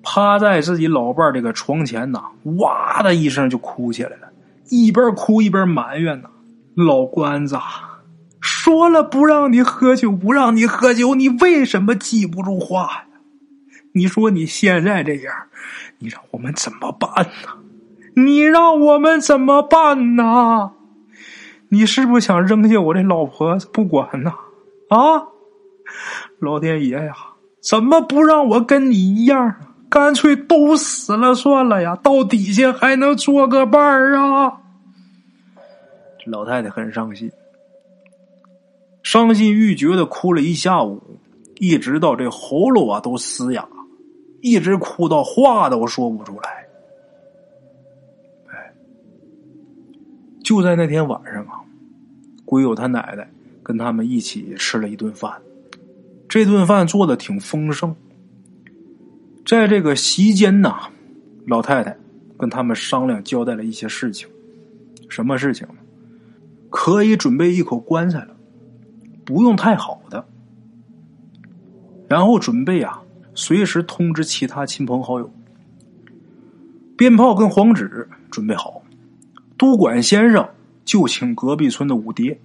[0.08, 2.22] 趴在自己老伴这个床前呐，
[2.60, 4.30] 哇的一声就哭起来了，
[4.70, 6.30] 一边哭一边埋怨呐
[6.78, 7.58] ：“老关子，
[8.40, 13.06] 说了不让你喝酒，不让你喝酒，你为什么记不住话呀？
[13.94, 15.34] 你说你现在这样，
[15.98, 17.50] 你让我们怎么办呢？
[18.16, 20.74] 你让我们怎么办呢？
[21.70, 24.32] 你是不是想扔下我这老婆子不管呢？
[24.90, 25.34] 啊，
[26.38, 27.14] 老天爷呀，
[27.68, 29.56] 怎么不让我跟你一样？”
[29.88, 34.62] 干脆都死了算了呀，到底下还能做个伴儿啊！
[36.26, 37.32] 老太太很伤心，
[39.02, 41.02] 伤心欲绝的哭了一下午，
[41.60, 43.66] 一直到这喉咙啊都嘶哑，
[44.42, 46.68] 一直哭到话都说不出来。
[48.48, 48.74] 哎，
[50.44, 51.62] 就在那天晚上啊，
[52.44, 53.26] 鬼友他奶奶
[53.64, 55.32] 跟他们一起吃了一顿饭，
[56.36, 57.96] 这顿饭做的挺丰盛。
[59.46, 60.76] 在这个席间呢，
[61.48, 61.96] 老太太
[62.38, 64.28] 跟他们商量交代了一些事情。
[65.08, 65.66] 什么事情？
[66.70, 68.36] 可以准备一口棺材了，
[69.24, 70.28] 不用太好的。
[72.10, 73.02] 然后准备啊，
[73.34, 75.34] 随时通知其他亲朋好友。
[76.98, 78.84] 鞭炮跟黄纸准备好。
[79.56, 80.46] 都管先生
[80.84, 82.38] 就请隔壁村的五爹。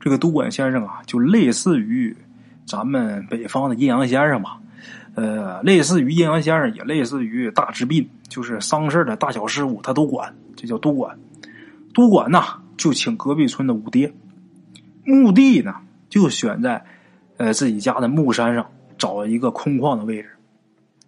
[0.00, 2.16] 这个都管先生啊，就类似于
[2.68, 4.60] 咱们北方的阴阳先生吧。
[5.14, 11.18] 呃，类似于阴阳先生，也类似于大治病，就是丧事的大小事务，他都管，这叫督管。
[11.92, 12.40] 督管呢，
[12.76, 14.12] 就请隔壁村的五爹，
[15.04, 15.74] 墓地呢
[16.08, 16.84] 就选在
[17.38, 18.64] 呃自己家的墓山上，
[18.96, 20.28] 找一个空旷的位置，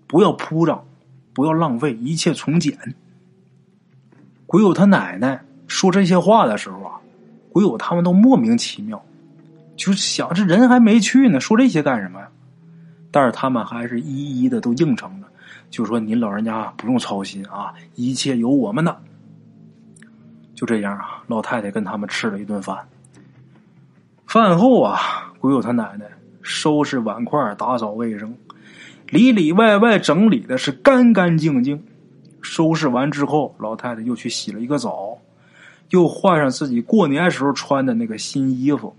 [0.08, 0.82] 不要铺张，
[1.32, 2.76] 不要浪费，一切从简。
[4.46, 6.98] 鬼友他奶奶说这些话的时候啊，
[7.52, 9.00] 鬼友他们都莫名其妙，
[9.80, 12.28] 就想这人还没去呢，说这些干什么呀？
[13.10, 15.28] 但是他们还是一一的都应承了，
[15.70, 18.94] 就说您老人家不用操心啊，一切有我们呢。
[20.54, 22.76] 就这样啊，老太太跟他们吃了一顿饭。
[24.26, 26.04] 饭后啊，鬼友他奶奶
[26.42, 28.34] 收拾碗筷、打扫卫生，
[29.08, 31.82] 里里外外整理的是干干净净。
[32.42, 35.16] 收拾完之后，老太太又去洗了一个澡，
[35.88, 38.94] 又换上自己过年时候穿的那个新衣服，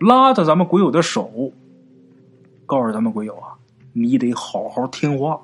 [0.00, 1.52] 拉着咱们鬼友的手。
[2.66, 3.56] 告诉咱们鬼友啊，
[3.94, 5.40] 你得好好听话。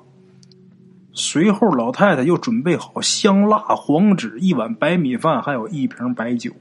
[1.11, 6.51] 随后，老太太又准备好香蜡、黄纸、一碗白米饭，还有一瓶白酒，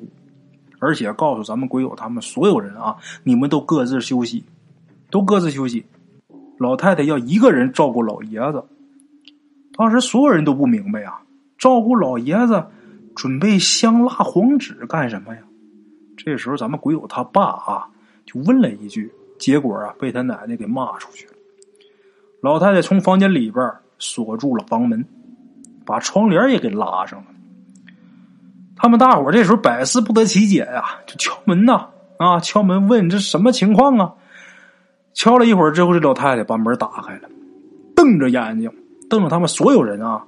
[0.79, 4.45] 而且告诉咱们鬼友他们所有人啊，你们都各自休息，
[5.11, 5.85] 都各自休息。
[6.59, 8.65] 老太太要一个人照顾老爷子。
[9.77, 11.21] 当时所有人都不明白啊，
[11.59, 12.65] 照顾老爷子，
[13.15, 15.43] 准备香蜡、黄纸干什么呀？
[16.17, 17.89] 这时候，咱们鬼友他爸啊，
[18.25, 19.13] 就问了一句。
[19.37, 21.33] 结果啊，被他奶奶给骂出去了。
[22.41, 25.05] 老太太从房间里边锁住了房门，
[25.85, 27.27] 把窗帘也给拉上了。
[28.77, 34.15] 他们大伙这时候百思不得其解呀，就敲门呐，啊，敲门问这什么情况啊？
[35.15, 37.29] 敲了一会儿之后，这老太太把门打开了，
[37.97, 38.73] 瞪着眼睛，
[39.11, 40.25] 瞪着他们所有人啊，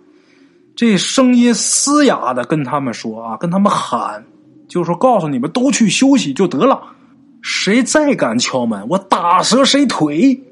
[0.75, 4.25] 这声音嘶哑的跟他们说啊，跟他们喊，
[4.69, 6.95] 就说告诉你们都去休息就得了。
[7.43, 10.43] 谁再敢敲门，我打折谁腿！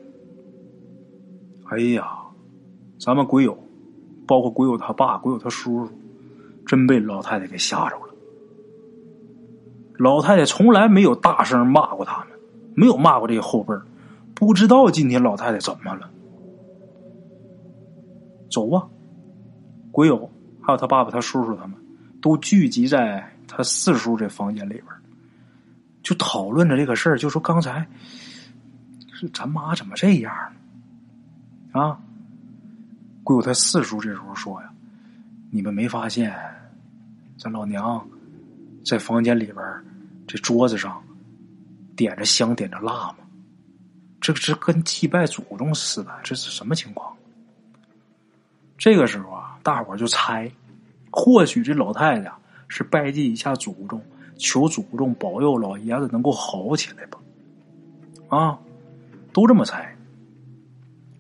[1.65, 2.07] 哎呀，
[3.01, 3.59] 咱们鬼友，
[4.27, 5.93] 包括鬼友他爸、鬼友他叔叔，
[6.65, 8.15] 真被老太太给吓着了。
[9.99, 12.29] 老太太从来没有大声骂过他们，
[12.75, 13.75] 没有骂过这些后辈
[14.35, 16.11] 不知道今天老太太怎么了。
[18.51, 18.87] 走啊！
[19.91, 21.73] 鬼友还有他爸爸、他叔叔他们，
[22.21, 24.87] 都聚集在他四叔这房间里边。
[26.03, 27.89] 就讨论着这个事儿，就说刚才
[29.15, 30.35] 是咱妈怎么这样
[31.73, 31.81] 呢？
[31.81, 31.99] 啊，
[33.23, 34.71] 鬼友他四叔这时候说呀
[35.51, 36.39] ：“你们没发现
[37.39, 38.07] 咱老娘
[38.85, 39.57] 在房间里边
[40.27, 41.03] 这桌子上
[41.97, 43.17] 点着香、点着蜡吗？
[44.21, 47.17] 这是跟祭拜祖宗似的，这是什么情况？”
[48.77, 50.53] 这个时候啊，大伙就猜，
[51.11, 52.31] 或许这老太太
[52.69, 54.01] 是拜祭一下祖宗。
[54.37, 57.21] 求祖宗保佑老爷子能够好起来吧，
[58.37, 58.59] 啊，
[59.33, 59.97] 都这么猜。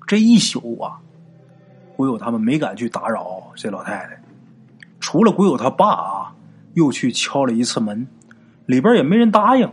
[0.04, 0.98] 这一宿啊，
[1.96, 4.20] 鬼友他们没敢去打扰这老太太，
[4.98, 6.34] 除了鬼友他爸啊，
[6.72, 8.04] 又去敲了一次门，
[8.66, 9.72] 里边也没人答应。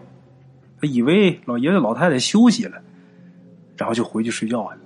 [0.80, 2.80] 他以为老爷子老太太休息了，
[3.76, 4.78] 然后就回去睡觉了。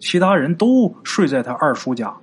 [0.00, 2.16] 其他人都睡在他二叔家，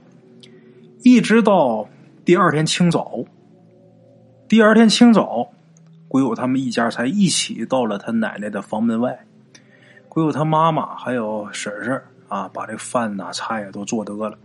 [1.03, 1.87] 一直到
[2.25, 3.23] 第二天清早。
[4.47, 5.49] 第二天清早，
[6.07, 9.25] 鬼友他们一家才一起到了他奶奶的房门外。
[10.07, 14.37] 鬼友他妈妈还有婶婶啊，把这饭呐、菜呀都做得了。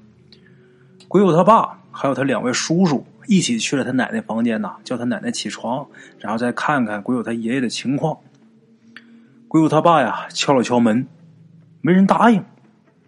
[1.07, 5.87] 鬼友他爸还有他两位叔叔一起去了他奶奶房间呐，叫他奶奶起床，
[6.19, 8.17] 然后再看看鬼友他爷爷的情况。
[9.49, 11.07] 鬼友他爸呀，敲了敲门，
[11.83, 12.43] 没人答应，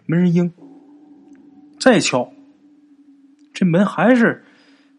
[0.05, 0.53] 没人应。
[1.81, 2.31] 再敲，
[3.55, 4.45] 这门还是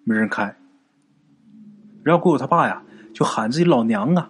[0.03, 0.55] 没人开。
[2.03, 2.81] 然后鬼友他爸呀，
[3.13, 4.29] 就喊自己老娘啊，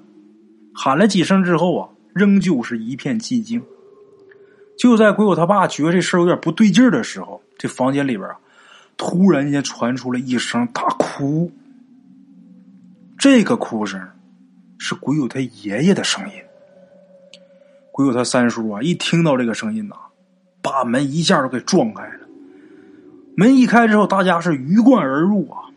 [0.73, 3.61] 喊了几声之后啊，仍旧是一片寂静。
[4.77, 8.37] 就在鬼友他爸觉得这事儿有点不对劲的时候，这房间里边啊，
[8.97, 11.51] 突然间传出了一声大哭。
[13.17, 14.01] 这个哭声
[14.77, 16.33] 是鬼友他爷爷的声音。
[17.91, 19.95] 鬼友他三叔啊，一听到这个声音呐，
[20.61, 22.27] 把门一下都给撞开了。
[23.37, 25.69] 门一开之后，大家是鱼贯而入啊。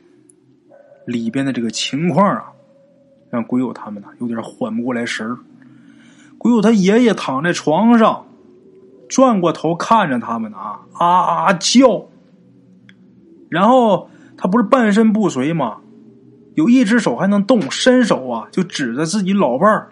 [1.06, 2.52] 里边的这个情况啊，
[3.30, 5.38] 让鬼友他们呢有点缓不过来神儿。
[6.36, 8.26] 鬼友他爷爷躺在床上，
[9.08, 11.06] 转过头看着他们呢啊啊
[11.46, 12.06] 啊叫。
[13.48, 15.78] 然后他不是半身不遂吗？
[16.54, 19.90] 有一只手还能动，伸手啊就指着自己老伴儿，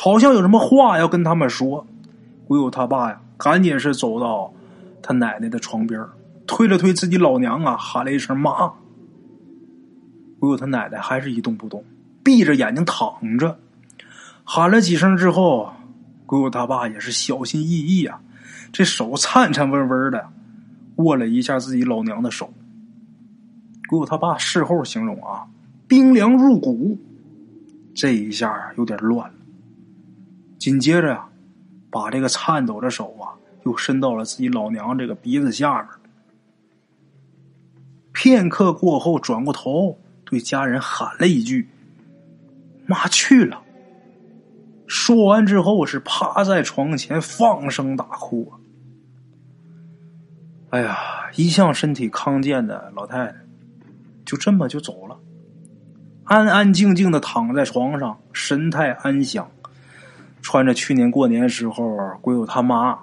[0.00, 1.86] 好像有什么话要跟他们说。
[2.46, 4.52] 鬼友他爸呀，赶紧是走到
[5.02, 6.04] 他奶奶的床边
[6.46, 8.72] 推了推自己老娘啊，喊了一声妈。
[10.42, 11.84] 鬼友他奶奶还是一动不动，
[12.24, 13.60] 闭着眼睛躺着，
[14.42, 15.72] 喊了几声之后，
[16.26, 18.20] 鬼友他爸也是小心翼翼啊，
[18.72, 20.28] 这手颤颤巍巍的
[20.96, 22.52] 握了一下自己老娘的手。
[23.88, 25.46] 鬼友他爸事后形容啊，
[25.86, 26.98] 冰凉入骨，
[27.94, 29.34] 这一下有点乱了。
[30.58, 31.28] 紧接着呀，
[31.88, 35.88] 把这个颤抖的手啊，又伸到了自己老娘这个鼻子下面。
[38.12, 39.96] 片刻过后，转过头
[40.32, 41.68] 对家人喊了一句
[42.88, 43.60] ：“妈去了。”
[44.88, 48.56] 说完之后，是趴在床前放声大哭啊！
[50.70, 50.96] 哎呀，
[51.36, 53.34] 一向身体康健的老太太，
[54.24, 55.18] 就这么就走了，
[56.24, 59.50] 安安静静的躺在床上，神态安详，
[60.40, 62.98] 穿着去年过年时候鬼友他妈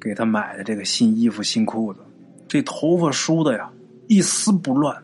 [0.00, 2.00] 给他买的这个新衣服、新裤子，
[2.48, 3.70] 这头发梳的呀
[4.08, 4.96] 一丝不乱。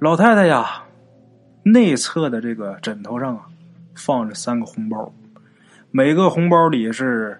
[0.00, 0.84] 老太太呀，
[1.64, 3.46] 内侧的这个枕头上啊。
[3.94, 5.12] 放着三个红包，
[5.90, 7.36] 每个红包里是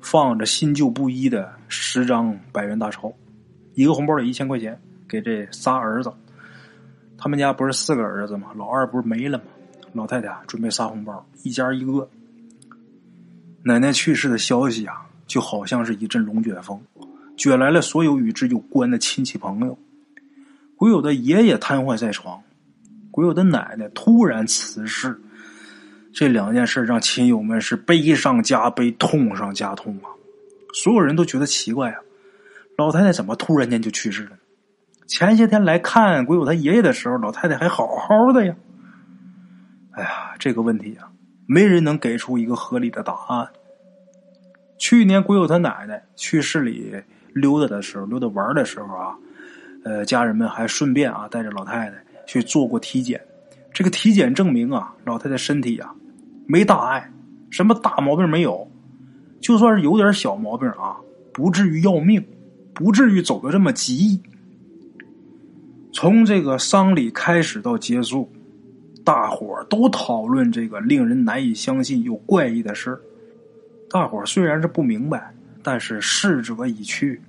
[0.00, 3.12] 放着新旧不一的十张百元大钞，
[3.74, 6.12] 一个红包里一千块钱给这仨儿子。
[7.16, 8.48] 他们家不是四个儿子吗？
[8.56, 9.44] 老二不是没了吗？
[9.92, 12.10] 老太太准备撒红包，一家一个。
[13.62, 16.80] 奶奶去世的消息啊，就好像是一阵龙卷风，
[17.36, 19.78] 卷来了所有与之有关的亲戚朋友。
[20.80, 22.42] 鬼友的爷爷瘫痪在床，
[23.10, 25.14] 鬼友的奶奶突然辞世。
[26.10, 30.08] 这两件事让亲友们是悲上加悲，痛上加痛啊！
[30.72, 32.00] 所有人都觉得奇怪啊，
[32.78, 34.30] 老太太怎么突然间就去世了？
[35.06, 38.56] 前些天来看鬼友他爷爷的时候，老太太还好好的呀。
[39.90, 41.12] 哎呀，这个问题啊，
[41.44, 43.46] 没人能给出一个合理的答案。
[44.78, 46.94] 去年鬼友他奶奶去市里
[47.34, 49.14] 溜达的时候，溜达玩的时候啊，
[49.84, 53.20] 呃，家人们还顺便啊带着老太太去做过体检。
[53.72, 55.94] 这个体检证明啊，老太太身体啊。
[56.46, 57.10] 没大碍，
[57.50, 58.68] 什么大毛病没有，
[59.40, 60.96] 就算是有点小毛病啊，
[61.32, 62.24] 不至于要命，
[62.74, 64.20] 不至于走的这么急。
[65.92, 68.30] 从这个丧礼开始到结束，
[69.04, 73.00] 大伙儿都讨论这个令人难以相信又怪异的事
[73.88, 77.20] 大伙儿虽然是不明白，但是逝者已去，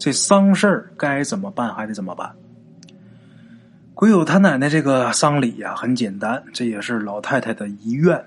[0.00, 2.34] 这丧事儿该怎么办还得怎么办。
[3.92, 8.24] 鬼友他奶奶这个丧礼呀，很简单，这也是老太太的遗愿。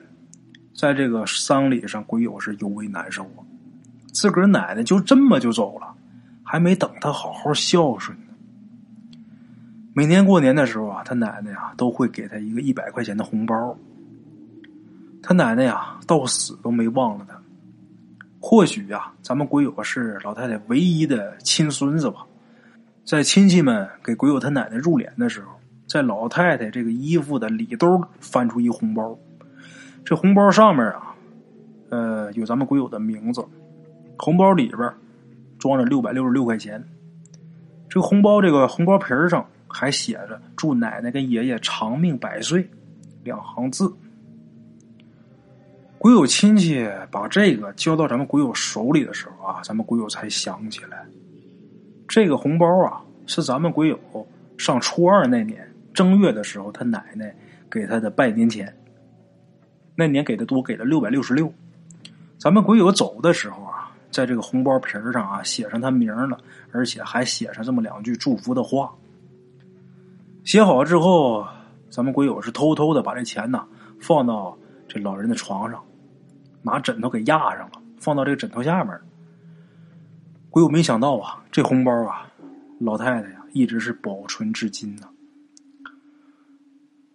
[0.76, 3.42] 在这个丧礼上，鬼友是尤为难受啊！
[4.12, 5.96] 自个儿奶奶就这么就走了，
[6.44, 8.34] 还没等他好好孝顺呢。
[9.96, 13.76] 每年过年的时候啊，他奶奶呀都会给他一个一百块钱的红包。
[15.24, 17.42] 他奶奶呀到死都没忘了他。
[18.46, 22.26] 或许呀，咱们鬼友是老太太唯一的亲孙子吧。
[23.06, 25.52] 在亲戚们给鬼友他奶奶入殓的时候，
[25.88, 29.18] 在老太太这个衣服的里兜翻出一红包。
[30.04, 31.16] 这红包上面啊，
[31.88, 33.42] 呃，有咱们鬼友的名字。
[34.18, 34.94] 红包里边
[35.58, 36.84] 装着六百六十六块钱。
[37.88, 42.70] 这红包，这个红包皮上还写着“祝奶奶跟爷爷长命百岁”
[43.24, 43.90] 两行字。
[46.04, 51.06] 鬼友亲戚把这个交到咱们鬼友手里的时候啊，咱们鬼友才想起来，
[52.10, 53.98] 这个红包啊，是咱们鬼友
[54.58, 57.34] 上初二那年正月的时候，他奶奶
[57.72, 58.76] 给他的拜年钱。
[59.96, 61.50] 那年给的多，给了六百六十六。
[62.38, 66.38] 咱们鬼友走的时候啊，在这个红包皮上啊写上他名了，
[66.74, 68.94] 而且还写上这么两句祝福的话。
[70.44, 71.48] 写好之后，
[71.90, 73.66] 咱们鬼友是偷偷的把这钱呢
[74.02, 75.82] 放到这老人的床上，
[76.64, 79.00] 拿枕头给压上了，放到这个枕头下面。
[80.50, 82.26] 鬼友没想到啊，这红包啊，
[82.80, 85.08] 老太太呀一直是保存至今呢。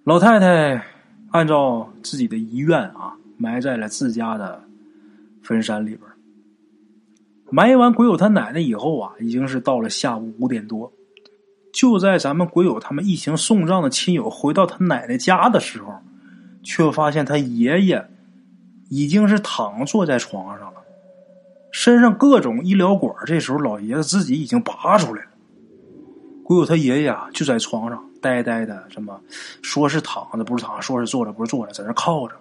[0.04, 0.84] 老太太。
[1.30, 4.64] 按照自己的遗愿啊，埋在了自家的
[5.42, 6.00] 坟山里边。
[7.50, 10.90] 埋完鬼友他奶奶以后啊，已经是到了下午五点多。
[11.70, 15.92] 就在咱们鬼友他们一行送葬的亲友回到他奶奶家的时候，
[16.62, 18.08] 却发现他爷爷
[18.88, 20.80] 已经是躺坐在床上了，
[21.70, 25.30] 身上各种医疗管这时候老爷子自己已经拔出来了。
[26.44, 28.04] 鬼友他爷爷啊，就在床上。
[28.20, 29.20] 呆呆的，什么
[29.62, 32.34] 说是躺着不是躺，说是坐着不是坐着，在那靠着，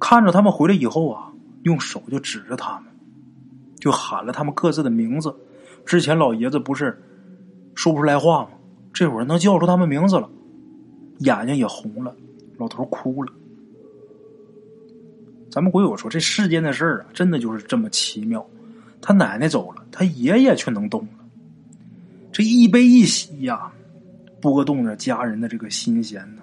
[0.00, 1.30] 看着他们回来以后啊，
[1.62, 2.86] 用手就指着他们，
[3.78, 5.32] 就喊了他们各自的名字。
[5.86, 7.00] 之前老爷子不是
[7.76, 8.48] 说不出来话吗？
[8.92, 10.28] 这会儿能叫出他们名字了，
[11.18, 12.12] 眼睛也红了，
[12.58, 13.32] 老头哭了。
[15.52, 18.42] 咱们鬼友说，这世间的事儿啊，真的就是这么奇妙。
[19.02, 21.24] 他奶奶走了，他爷爷却能动了，
[22.32, 23.70] 这一悲一喜呀。
[24.40, 26.42] 拨动着家人的这个心弦呢。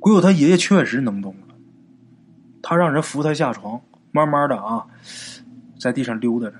[0.00, 1.54] 鬼友他爷爷确实能动了，
[2.62, 3.78] 他让人扶他下床，
[4.10, 4.86] 慢慢的啊，
[5.78, 6.54] 在地上溜达着，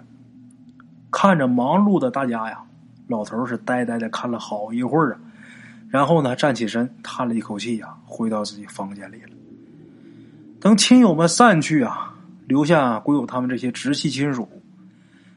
[1.10, 2.62] 看着忙碌的大家呀，
[3.08, 5.20] 老头是呆呆的看了好一会儿啊，
[5.88, 9.30] 然后呢，站起身，叹了一口气呀，回到自己房间里了。
[10.60, 12.14] 等亲友们散去啊，
[12.46, 14.46] 留下鬼友他们这些直系亲属，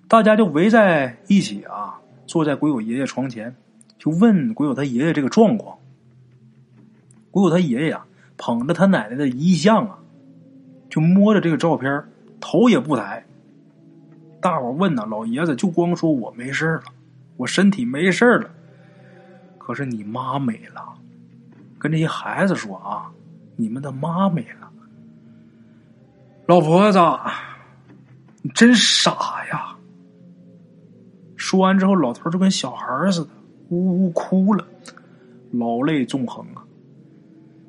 [0.09, 1.97] 大家就围在一起啊，
[2.27, 3.55] 坐在鬼友爷爷床前，
[3.97, 5.77] 就问鬼友他爷爷这个状况。
[7.31, 8.05] 鬼友他爷爷啊，
[8.35, 9.97] 捧着他奶奶的遗像啊，
[10.89, 12.03] 就摸着这个照片，
[12.41, 13.25] 头也不抬。
[14.41, 16.83] 大伙问呢，老爷子就光说我没事了，
[17.37, 18.49] 我身体没事了。
[19.57, 20.83] 可是你妈没了，
[21.79, 23.09] 跟这些孩子说啊，
[23.55, 24.62] 你们的妈没了。
[26.45, 26.99] 老婆子，
[28.41, 29.11] 你真傻
[29.49, 29.77] 呀！
[31.37, 33.29] 说完之后，老头就跟小孩似的，
[33.69, 34.67] 呜呜哭了，
[35.51, 36.61] 老泪纵横啊。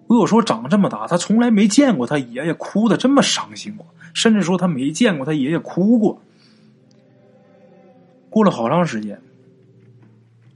[0.09, 6.20] 我有说长这么大，他从来没见过他爷爷哭的这么伤心过，甚至说他没见过他爷爷哭过。
[8.29, 9.20] 过了好长时间，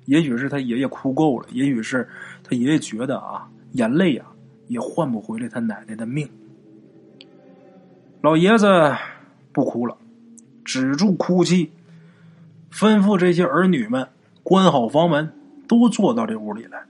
[0.07, 2.09] 也许是他爷爷哭够了，也许是
[2.43, 4.27] 他爷爷觉得啊，眼泪啊
[4.67, 6.29] 也换不回来他奶奶的命。
[8.21, 8.97] 老爷子
[9.53, 9.97] 不哭了，
[10.65, 11.71] 止住哭泣，
[12.73, 14.09] 吩咐这些儿女们
[14.43, 15.33] 关好房门，
[15.69, 16.85] 都坐到这屋里来。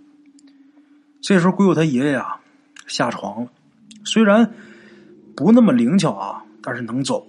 [1.20, 2.40] 这时候，鬼友他爷爷啊
[2.86, 3.50] 下床了，
[4.04, 4.54] 虽然
[5.36, 7.26] 不那么灵巧啊，但是能走。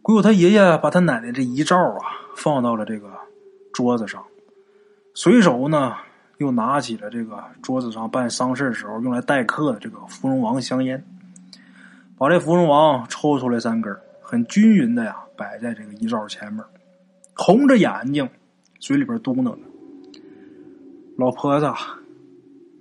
[0.00, 2.00] 鬼友他爷爷把他奶奶这遗照啊
[2.34, 3.10] 放到了这个
[3.74, 4.24] 桌子上，
[5.12, 5.94] 随手呢
[6.38, 11.04] 又拿起了这个桌子上办丧事时候用来待客的这个芙蓉王香烟，
[12.18, 16.64] 把这芙蓉王抽出来三根，很均匀的呀摆在这个遗照前面，
[17.34, 18.28] 红着眼睛，
[18.78, 19.58] 嘴里边嘟囔着
[21.18, 21.70] ：“老婆子，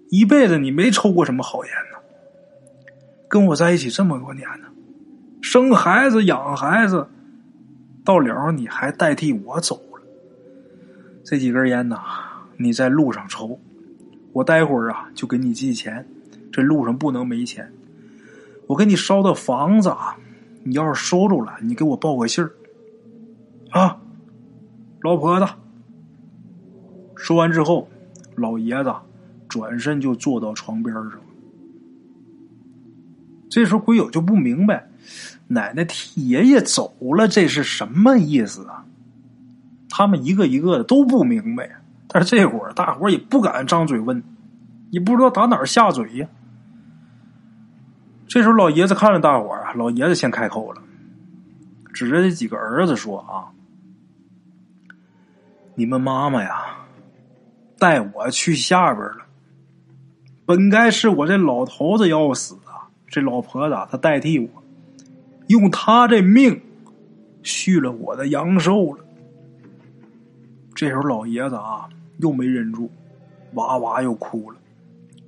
[0.09, 1.99] 一辈子你没抽过什么好烟呢，
[3.27, 4.67] 跟我在一起这么多年呢，
[5.41, 7.07] 生孩子养孩子。”
[8.05, 9.99] 到了，你还代替我走了。
[11.23, 11.99] 这几根烟呐，
[12.55, 13.59] 你在路上抽，
[14.31, 16.07] 我待会儿啊就给你寄钱。
[16.51, 17.73] 这路上不能没钱，
[18.67, 20.17] 我给你烧的房子啊，
[20.63, 22.51] 你要是收着了，你给我报个信儿
[23.71, 23.99] 啊，
[25.01, 25.47] 老婆子。
[27.15, 27.87] 说完之后，
[28.35, 28.93] 老爷子
[29.47, 31.11] 转身就坐到床边上。
[33.49, 34.89] 这时候鬼友就不明白。
[35.47, 38.85] 奶奶替爷爷走了，这是什么意思啊？
[39.87, 41.69] 他们一个一个的都不明白，
[42.07, 44.21] 但是这会儿大伙儿也不敢张嘴问，
[44.89, 46.27] 也不知道打哪儿下嘴呀。
[48.27, 50.81] 这时候老爷子看着大伙儿啊，老爷子先开口了，
[51.93, 53.47] 指着这几个儿子说：“啊，
[55.75, 56.77] 你们妈妈呀，
[57.77, 59.25] 带我去下边了。
[60.45, 64.49] 本该是我这老头子要死啊，这老婆子她代替我。”
[65.47, 66.59] 用她这命
[67.43, 69.05] 续了我的阳寿了。
[70.73, 72.89] 这时候老爷子啊又没忍住，
[73.53, 74.57] 哇哇又哭了。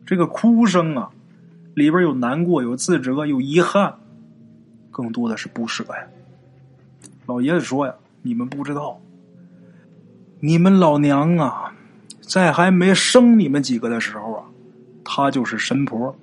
[0.08, 1.12] 这个哭声啊，
[1.78, 3.94] 里边有难过，有自责，有遗憾，
[4.90, 6.08] 更多的是不舍呀。
[7.28, 9.00] 老爷子说呀：“你们不知道，
[10.40, 11.72] 你们老娘啊，
[12.20, 14.44] 在还没生你们几个的时候啊，
[15.04, 16.16] 她就是神婆。”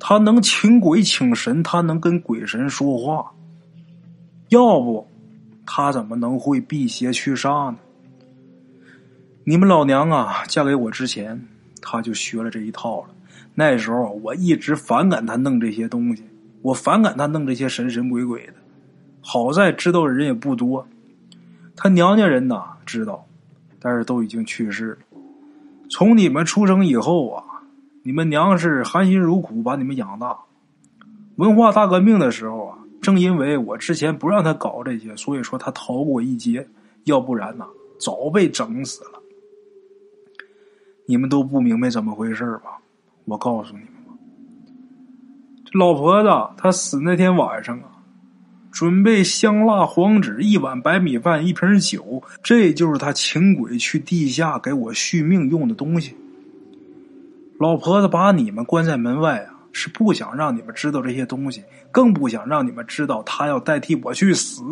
[0.00, 3.32] 他能请鬼请神，他能跟鬼神说话。
[4.48, 5.06] 要不，
[5.64, 7.78] 他怎么能会辟邪驱煞呢？
[9.44, 11.46] 你们老娘啊，嫁给我之前，
[11.80, 13.10] 他就学了这一套了。
[13.56, 16.22] 那时候我一直反感他弄这些东西，
[16.62, 18.52] 我反感他弄这些神神鬼鬼的。
[19.20, 20.86] 好在知道的人也不多，
[21.74, 23.26] 他娘家人呐知道，
[23.80, 24.98] 但是都已经去世了。
[25.90, 27.42] 从你们出生以后啊。
[28.02, 30.38] 你们娘是含辛茹苦把你们养大，
[31.38, 36.68] 文化大革命的时候啊，正因为我之前不让他搞这些，所以说他逃过一劫，
[37.02, 37.66] 要不然呐，
[37.98, 39.20] 早被整死了。
[41.06, 42.78] 你们都不明白怎么回事吧？
[43.26, 44.14] 我告诉你们吧，
[45.64, 47.90] 这老婆子她死那天晚上啊，
[48.70, 56.14] 准备香蜡黄纸一碗白米饭一瓶酒，这就是他请鬼去地下给我续命用的东西。
[57.58, 64.62] 老婆子把你们关在门外啊，是不想让你们知道这些东西，更不想让你们知道他要代替我去死。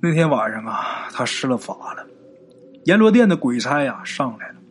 [0.00, 2.06] 那天晚上啊，他施了法了，
[2.84, 4.61] 阎罗殿的鬼差呀上来了。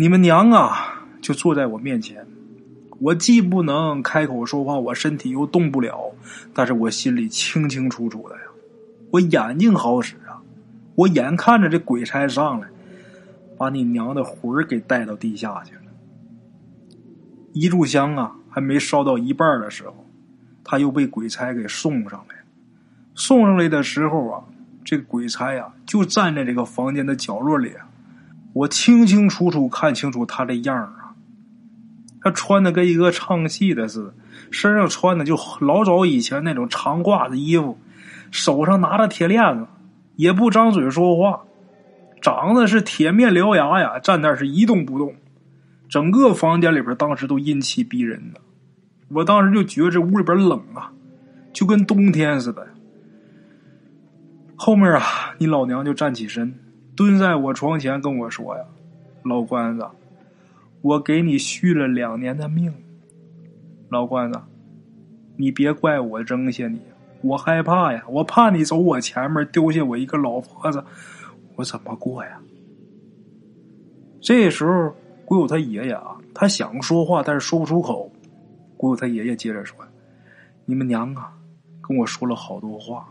[0.00, 2.26] 你们娘啊，就坐在我面前，
[3.00, 6.14] 我既不能开口说话，我身体又动不了，
[6.54, 8.40] 但是我心里清清楚楚的呀，
[9.10, 10.40] 我眼睛好使啊，
[10.94, 12.68] 我眼看着这鬼差上来。
[13.58, 15.82] 把你娘的魂儿给带到地下去了。
[17.52, 20.06] 一炷香啊，还没烧到一半的时候，
[20.64, 22.36] 他又被鬼差给送上来。
[23.14, 24.42] 送上来的时候啊，
[24.82, 27.86] 这鬼差呀，就站在这个房间的角落里啊。
[28.52, 31.14] 我清清楚楚看清楚他的样儿啊，
[32.20, 34.14] 他穿的跟一个唱戏的似的，
[34.50, 37.78] 身上穿的就老早以前那种长褂子衣服，
[38.30, 39.66] 手上拿着铁链子，
[40.16, 41.42] 也不张嘴说话，
[42.20, 45.14] 长得是铁面獠牙呀，站那是一动不动。
[45.88, 48.40] 整个房间里边当时都阴气逼人呢，
[49.08, 50.92] 我当时就觉着这屋里边冷啊，
[51.52, 52.66] 就跟冬天似的。
[54.54, 55.02] 后面啊，
[55.38, 56.54] 你老娘就站起身，
[57.00, 58.62] 蹲在我床前跟我说呀
[59.24, 59.88] ：“老关子，
[60.82, 62.70] 我给你续了两年的命。
[63.88, 64.38] 老关子，
[65.38, 66.78] 你别怪我扔下你，
[67.22, 70.84] 我害怕呀，我怕你走我前面丢下我一个老婆子，
[71.56, 72.38] 我怎么过呀？”
[74.20, 74.94] 这时候。
[75.24, 78.10] 鬼友他爷爷啊，他想说话，但是说不出口。
[78.76, 79.78] 鬼友他爷爷接着说
[80.66, 81.32] ：“你们娘啊，
[81.80, 83.08] 跟我说了好多话，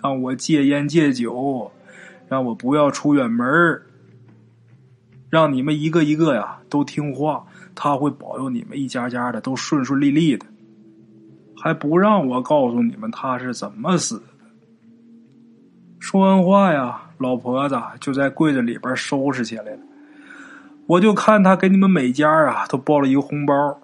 [0.00, 1.68] 让我戒烟戒酒，
[2.30, 3.82] 让我不要出远门
[5.28, 10.46] 让你们一个一个呀都听话，他会保佑你们一家家的都顺顺利利的，
[11.56, 14.22] 还不让我告诉你们他是怎么死的。”
[15.98, 19.78] 说完话呀，老婆子就在柜子里边收拾起来了。
[20.86, 23.80] 我就看他给你们每家啊都包了一个红包，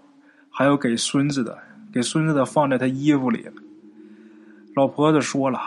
[0.51, 1.59] 还有给孙子的，
[1.93, 3.53] 给孙子的放在他衣服里了。
[4.77, 5.61] 老婆子说了，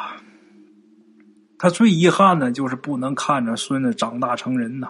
[1.60, 4.88] 他最遗憾的就是不能看着孙子长大成人呐，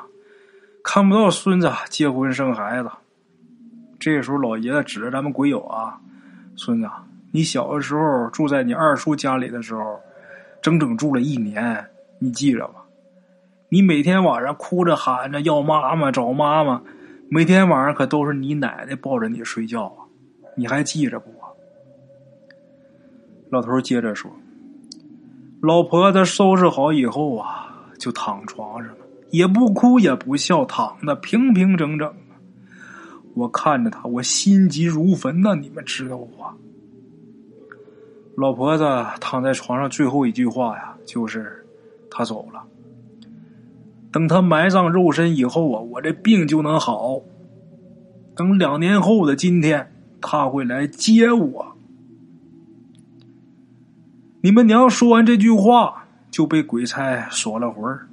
[0.83, 2.91] 看不到孙子结婚生孩子。
[3.99, 5.99] 这时候老爷子指着咱们鬼友啊，
[6.55, 6.87] 孙子，
[7.31, 9.99] 你小的时候住在你二叔家里的时候，
[10.61, 11.85] 整整住了一年，
[12.19, 12.75] 你记着吧。
[13.69, 16.81] 你每天晚上哭着喊着要妈妈找妈妈，
[17.29, 20.05] 每天晚上可都是你奶奶抱着你睡觉啊！
[20.55, 21.33] 你还记着不？
[23.49, 24.31] 老头接着说
[25.61, 32.13] ：“老婆子收拾好以后啊，就躺床上了，也不哭也不笑，躺的平平整整
[33.33, 35.55] 我看着他，我心急如焚呐！
[35.55, 36.27] 你们知道不？
[38.35, 38.85] 老婆子
[39.19, 41.65] 躺在床上，最后一句话呀，就是
[42.09, 42.63] 他走了。”
[44.11, 47.19] 等他埋葬肉身以后啊，我这病就能好。
[48.33, 49.91] 等两年后的今天，
[50.21, 51.75] 他会来接我。
[54.41, 58.07] 你们娘说完这句话，就被鬼差锁了魂儿。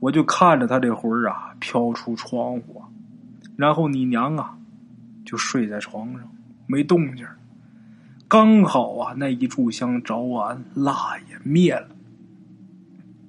[0.00, 2.82] 我就看着他这魂儿啊飘出窗户，
[3.56, 4.56] 然后你娘啊
[5.24, 6.22] 就睡在床上
[6.66, 7.26] 没动静。
[8.26, 11.88] 刚好啊那一炷香着完，蜡也灭了。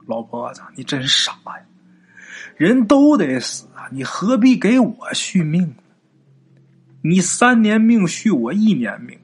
[0.05, 1.61] 老婆子，你真傻呀！
[2.55, 3.89] 人都得死啊！
[3.91, 5.75] 你何必给我续命呢？
[7.01, 9.17] 你三年命续我一年命，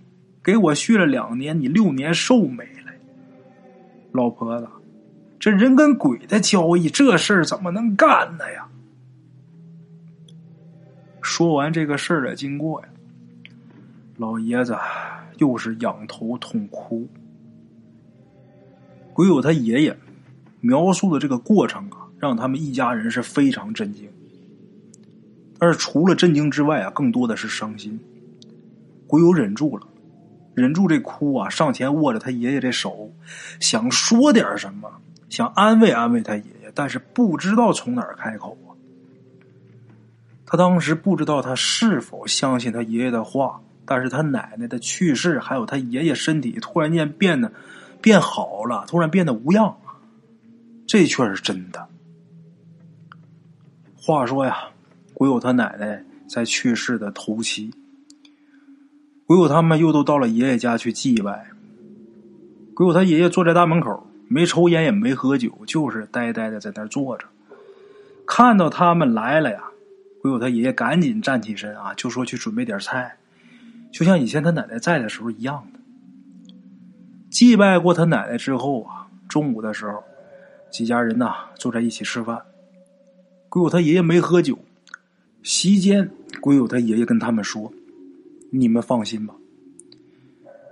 [0.43, 2.80] 给我续了两年，你六年寿没了。
[4.11, 4.67] 老婆子，
[5.39, 8.67] 这人跟鬼的交易，这事儿怎么能干呢呀？
[11.21, 12.87] 说完这个事儿的经过呀，
[14.17, 14.77] 老爷子
[15.37, 17.07] 又是仰头痛哭。
[19.13, 19.97] 鬼友他爷爷
[20.59, 21.97] 描述的这个过程啊。
[22.21, 24.07] 让他们一家人是非常震惊，
[25.57, 27.99] 但是除了震惊之外啊，更多的是伤心。
[29.07, 29.87] 鬼友忍住了，
[30.53, 33.11] 忍住这哭啊，上前握着他爷爷这手，
[33.59, 34.91] 想说点什么，
[35.29, 38.75] 想安慰安慰他爷爷，但是不知道从哪儿开口啊。
[40.45, 47.51] 他当时不知道他是否相信他爷爷的话，但是他奶奶的去世，还有他爷爷身体突然间变得
[48.01, 49.77] 变好了，突然变得无恙，
[50.85, 51.87] 这却是真的。
[53.95, 54.63] 话说呀，
[55.13, 57.71] 鬼友他奶奶在去世的头七，
[59.31, 61.51] 鬼友他们又都到了爷爷家去祭拜。
[62.73, 67.27] 鬼友他爷爷坐在大门口，没抽烟也没喝酒，就是呆呆的在那坐着。
[68.27, 69.63] 看到他们来了呀，
[70.21, 73.15] 鬼友他爷爷赶紧站起身啊，就说去准备点菜，
[73.89, 75.79] 就像以前他奶奶在的时候一样的。
[77.29, 80.03] 祭拜过他奶奶之后啊，中午的时候，
[80.69, 82.41] 几家人呐坐在一起吃饭。
[83.47, 84.59] 鬼友他爷爷没喝酒，
[85.41, 86.11] 席间，
[86.41, 87.71] 鬼友他爷爷跟他们说
[88.53, 89.33] ：“你们放心吧，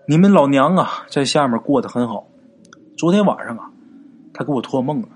[0.05, 2.27] 你们老娘啊，在下面过得很好。
[2.97, 3.71] 昨天晚上啊，
[4.33, 5.07] 他给我托梦了，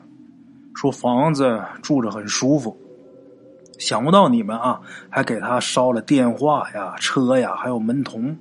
[0.74, 2.78] 说房子住着很舒服。
[3.78, 8.34] 想不到你们啊，还给他烧了电话呀、车呀，还有门童。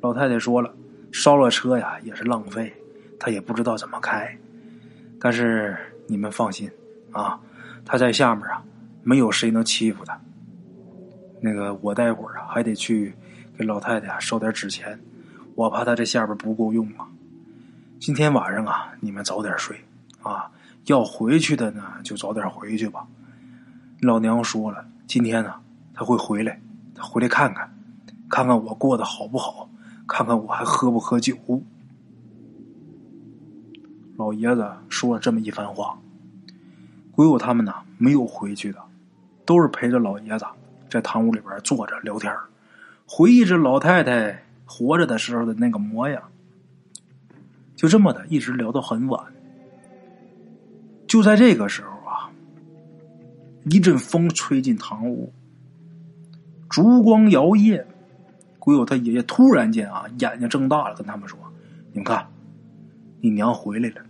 [0.00, 0.74] 老太太说了，
[1.12, 2.72] 烧了车呀也是浪费，
[3.20, 4.34] 他也不知道怎么开。
[5.20, 5.76] 但是
[6.06, 6.70] 你们放心
[7.12, 7.38] 啊。”
[7.84, 8.62] 他在下面啊，
[9.02, 10.18] 没有谁能欺负他。
[11.40, 13.14] 那个，我待会儿啊还得去
[13.58, 14.96] 给老太太烧点纸钱，
[15.56, 17.08] 我怕她这下边不够用啊。
[17.98, 19.76] 今天晚上啊，你们早点睡
[20.22, 20.48] 啊，
[20.84, 23.04] 要回去的呢就早点回去吧。
[24.00, 25.52] 老娘说了，今天呢
[25.92, 26.60] 他会回来，
[26.94, 27.68] 他回来看看，
[28.30, 29.68] 看看我过得好不好，
[30.06, 31.34] 看看我还喝不喝酒。
[34.16, 35.98] 老爷子说了这么一番话。
[37.10, 38.78] 鬼友他们呢没有回去的，
[39.44, 40.46] 都是陪着老爷子
[40.88, 42.32] 在堂屋里边坐着聊天
[43.08, 46.22] 回忆着老太太活着的时候的那个模样。
[47.74, 49.24] 就这么的，一直聊到很晚。
[51.06, 52.28] 就在这个时候啊，
[53.64, 55.32] 一阵风吹进堂屋，
[56.68, 57.84] 烛光摇曳。
[58.58, 61.38] 鬼友他爷爷突然间啊，眼睛睁大了，跟他们说
[61.92, 62.26] ：“你们看，
[63.22, 64.02] 你娘回来了。”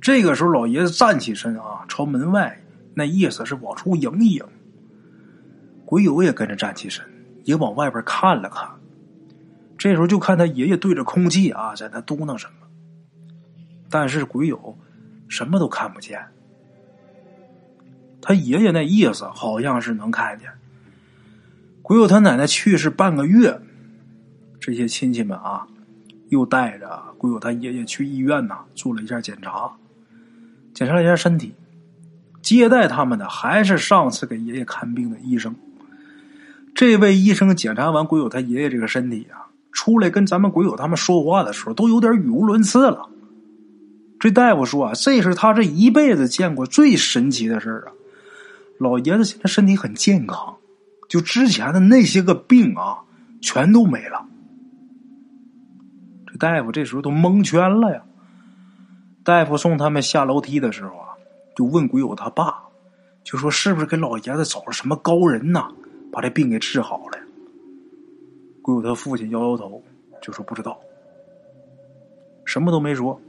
[0.00, 2.58] 这个时候，老爷子站起身啊，朝门外，
[2.94, 4.44] 那意思是往出迎一迎。
[5.88, 7.02] 鬼友也跟着站起身，
[7.44, 8.68] 也往外边看了看。
[9.78, 12.66] 这时候就看他爷爷对着空气啊，在那嘟囔什么，
[13.88, 14.76] 但是鬼友
[15.28, 16.20] 什么都看不见。
[18.20, 20.50] 他爷爷那意思好像是能看见。
[21.80, 23.58] 鬼友他奶奶去世半个月，
[24.60, 25.66] 这些亲戚们啊，
[26.28, 29.72] 又带着鬼友他爷爷去医院呐，做了一下检查。
[30.74, 31.54] 检查了一下身体，
[32.42, 35.56] 接待他们的还是上次给爷爷看病的医生。
[36.78, 43.08] 这位医生检查完鬼友他爷爷这个身体啊，出来跟咱们鬼友他们说话的时候，都有点语无伦次了。
[44.20, 47.90] 这大夫说啊，这是他这一辈子见过最神奇的事啊！
[48.78, 50.54] 老爷子现在身体很健康，
[51.08, 52.98] 就之前的那些个病啊，
[53.40, 54.24] 全都没了。
[56.28, 58.02] 这大夫这时候都蒙圈了呀。
[59.24, 61.18] 大夫送他们下楼梯的时候啊，
[61.56, 62.54] 就问鬼友他爸，
[63.24, 65.68] 就说是不是给老爷子找了什么高人呐，
[66.12, 67.18] 把这病给治好了？
[68.62, 69.82] 鬼友他父亲摇摇头，
[70.20, 70.78] 就说不知道，
[72.44, 73.20] 什么都没说。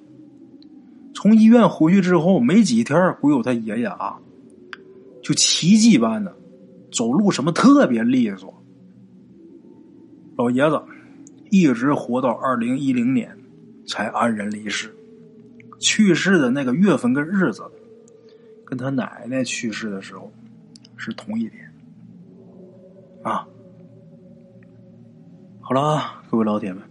[1.14, 4.20] 从医院回去之后没几天，鬼友他爷爷啊，
[5.22, 6.36] 就奇迹般的
[6.92, 8.54] 走路什么特别利索。
[10.38, 10.82] 老爷子
[11.50, 13.38] 一直活到二零一零年
[13.86, 14.94] 才安然离世。
[15.80, 17.64] 去世的那个月份跟日子，
[18.66, 20.32] 跟他奶奶去世的时候
[20.98, 21.69] 是同一天
[23.24, 23.48] 啊。
[25.62, 26.82] 好了，各位老铁们，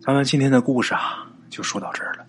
[0.00, 2.26] 咱们今天的故事啊就说到这儿了。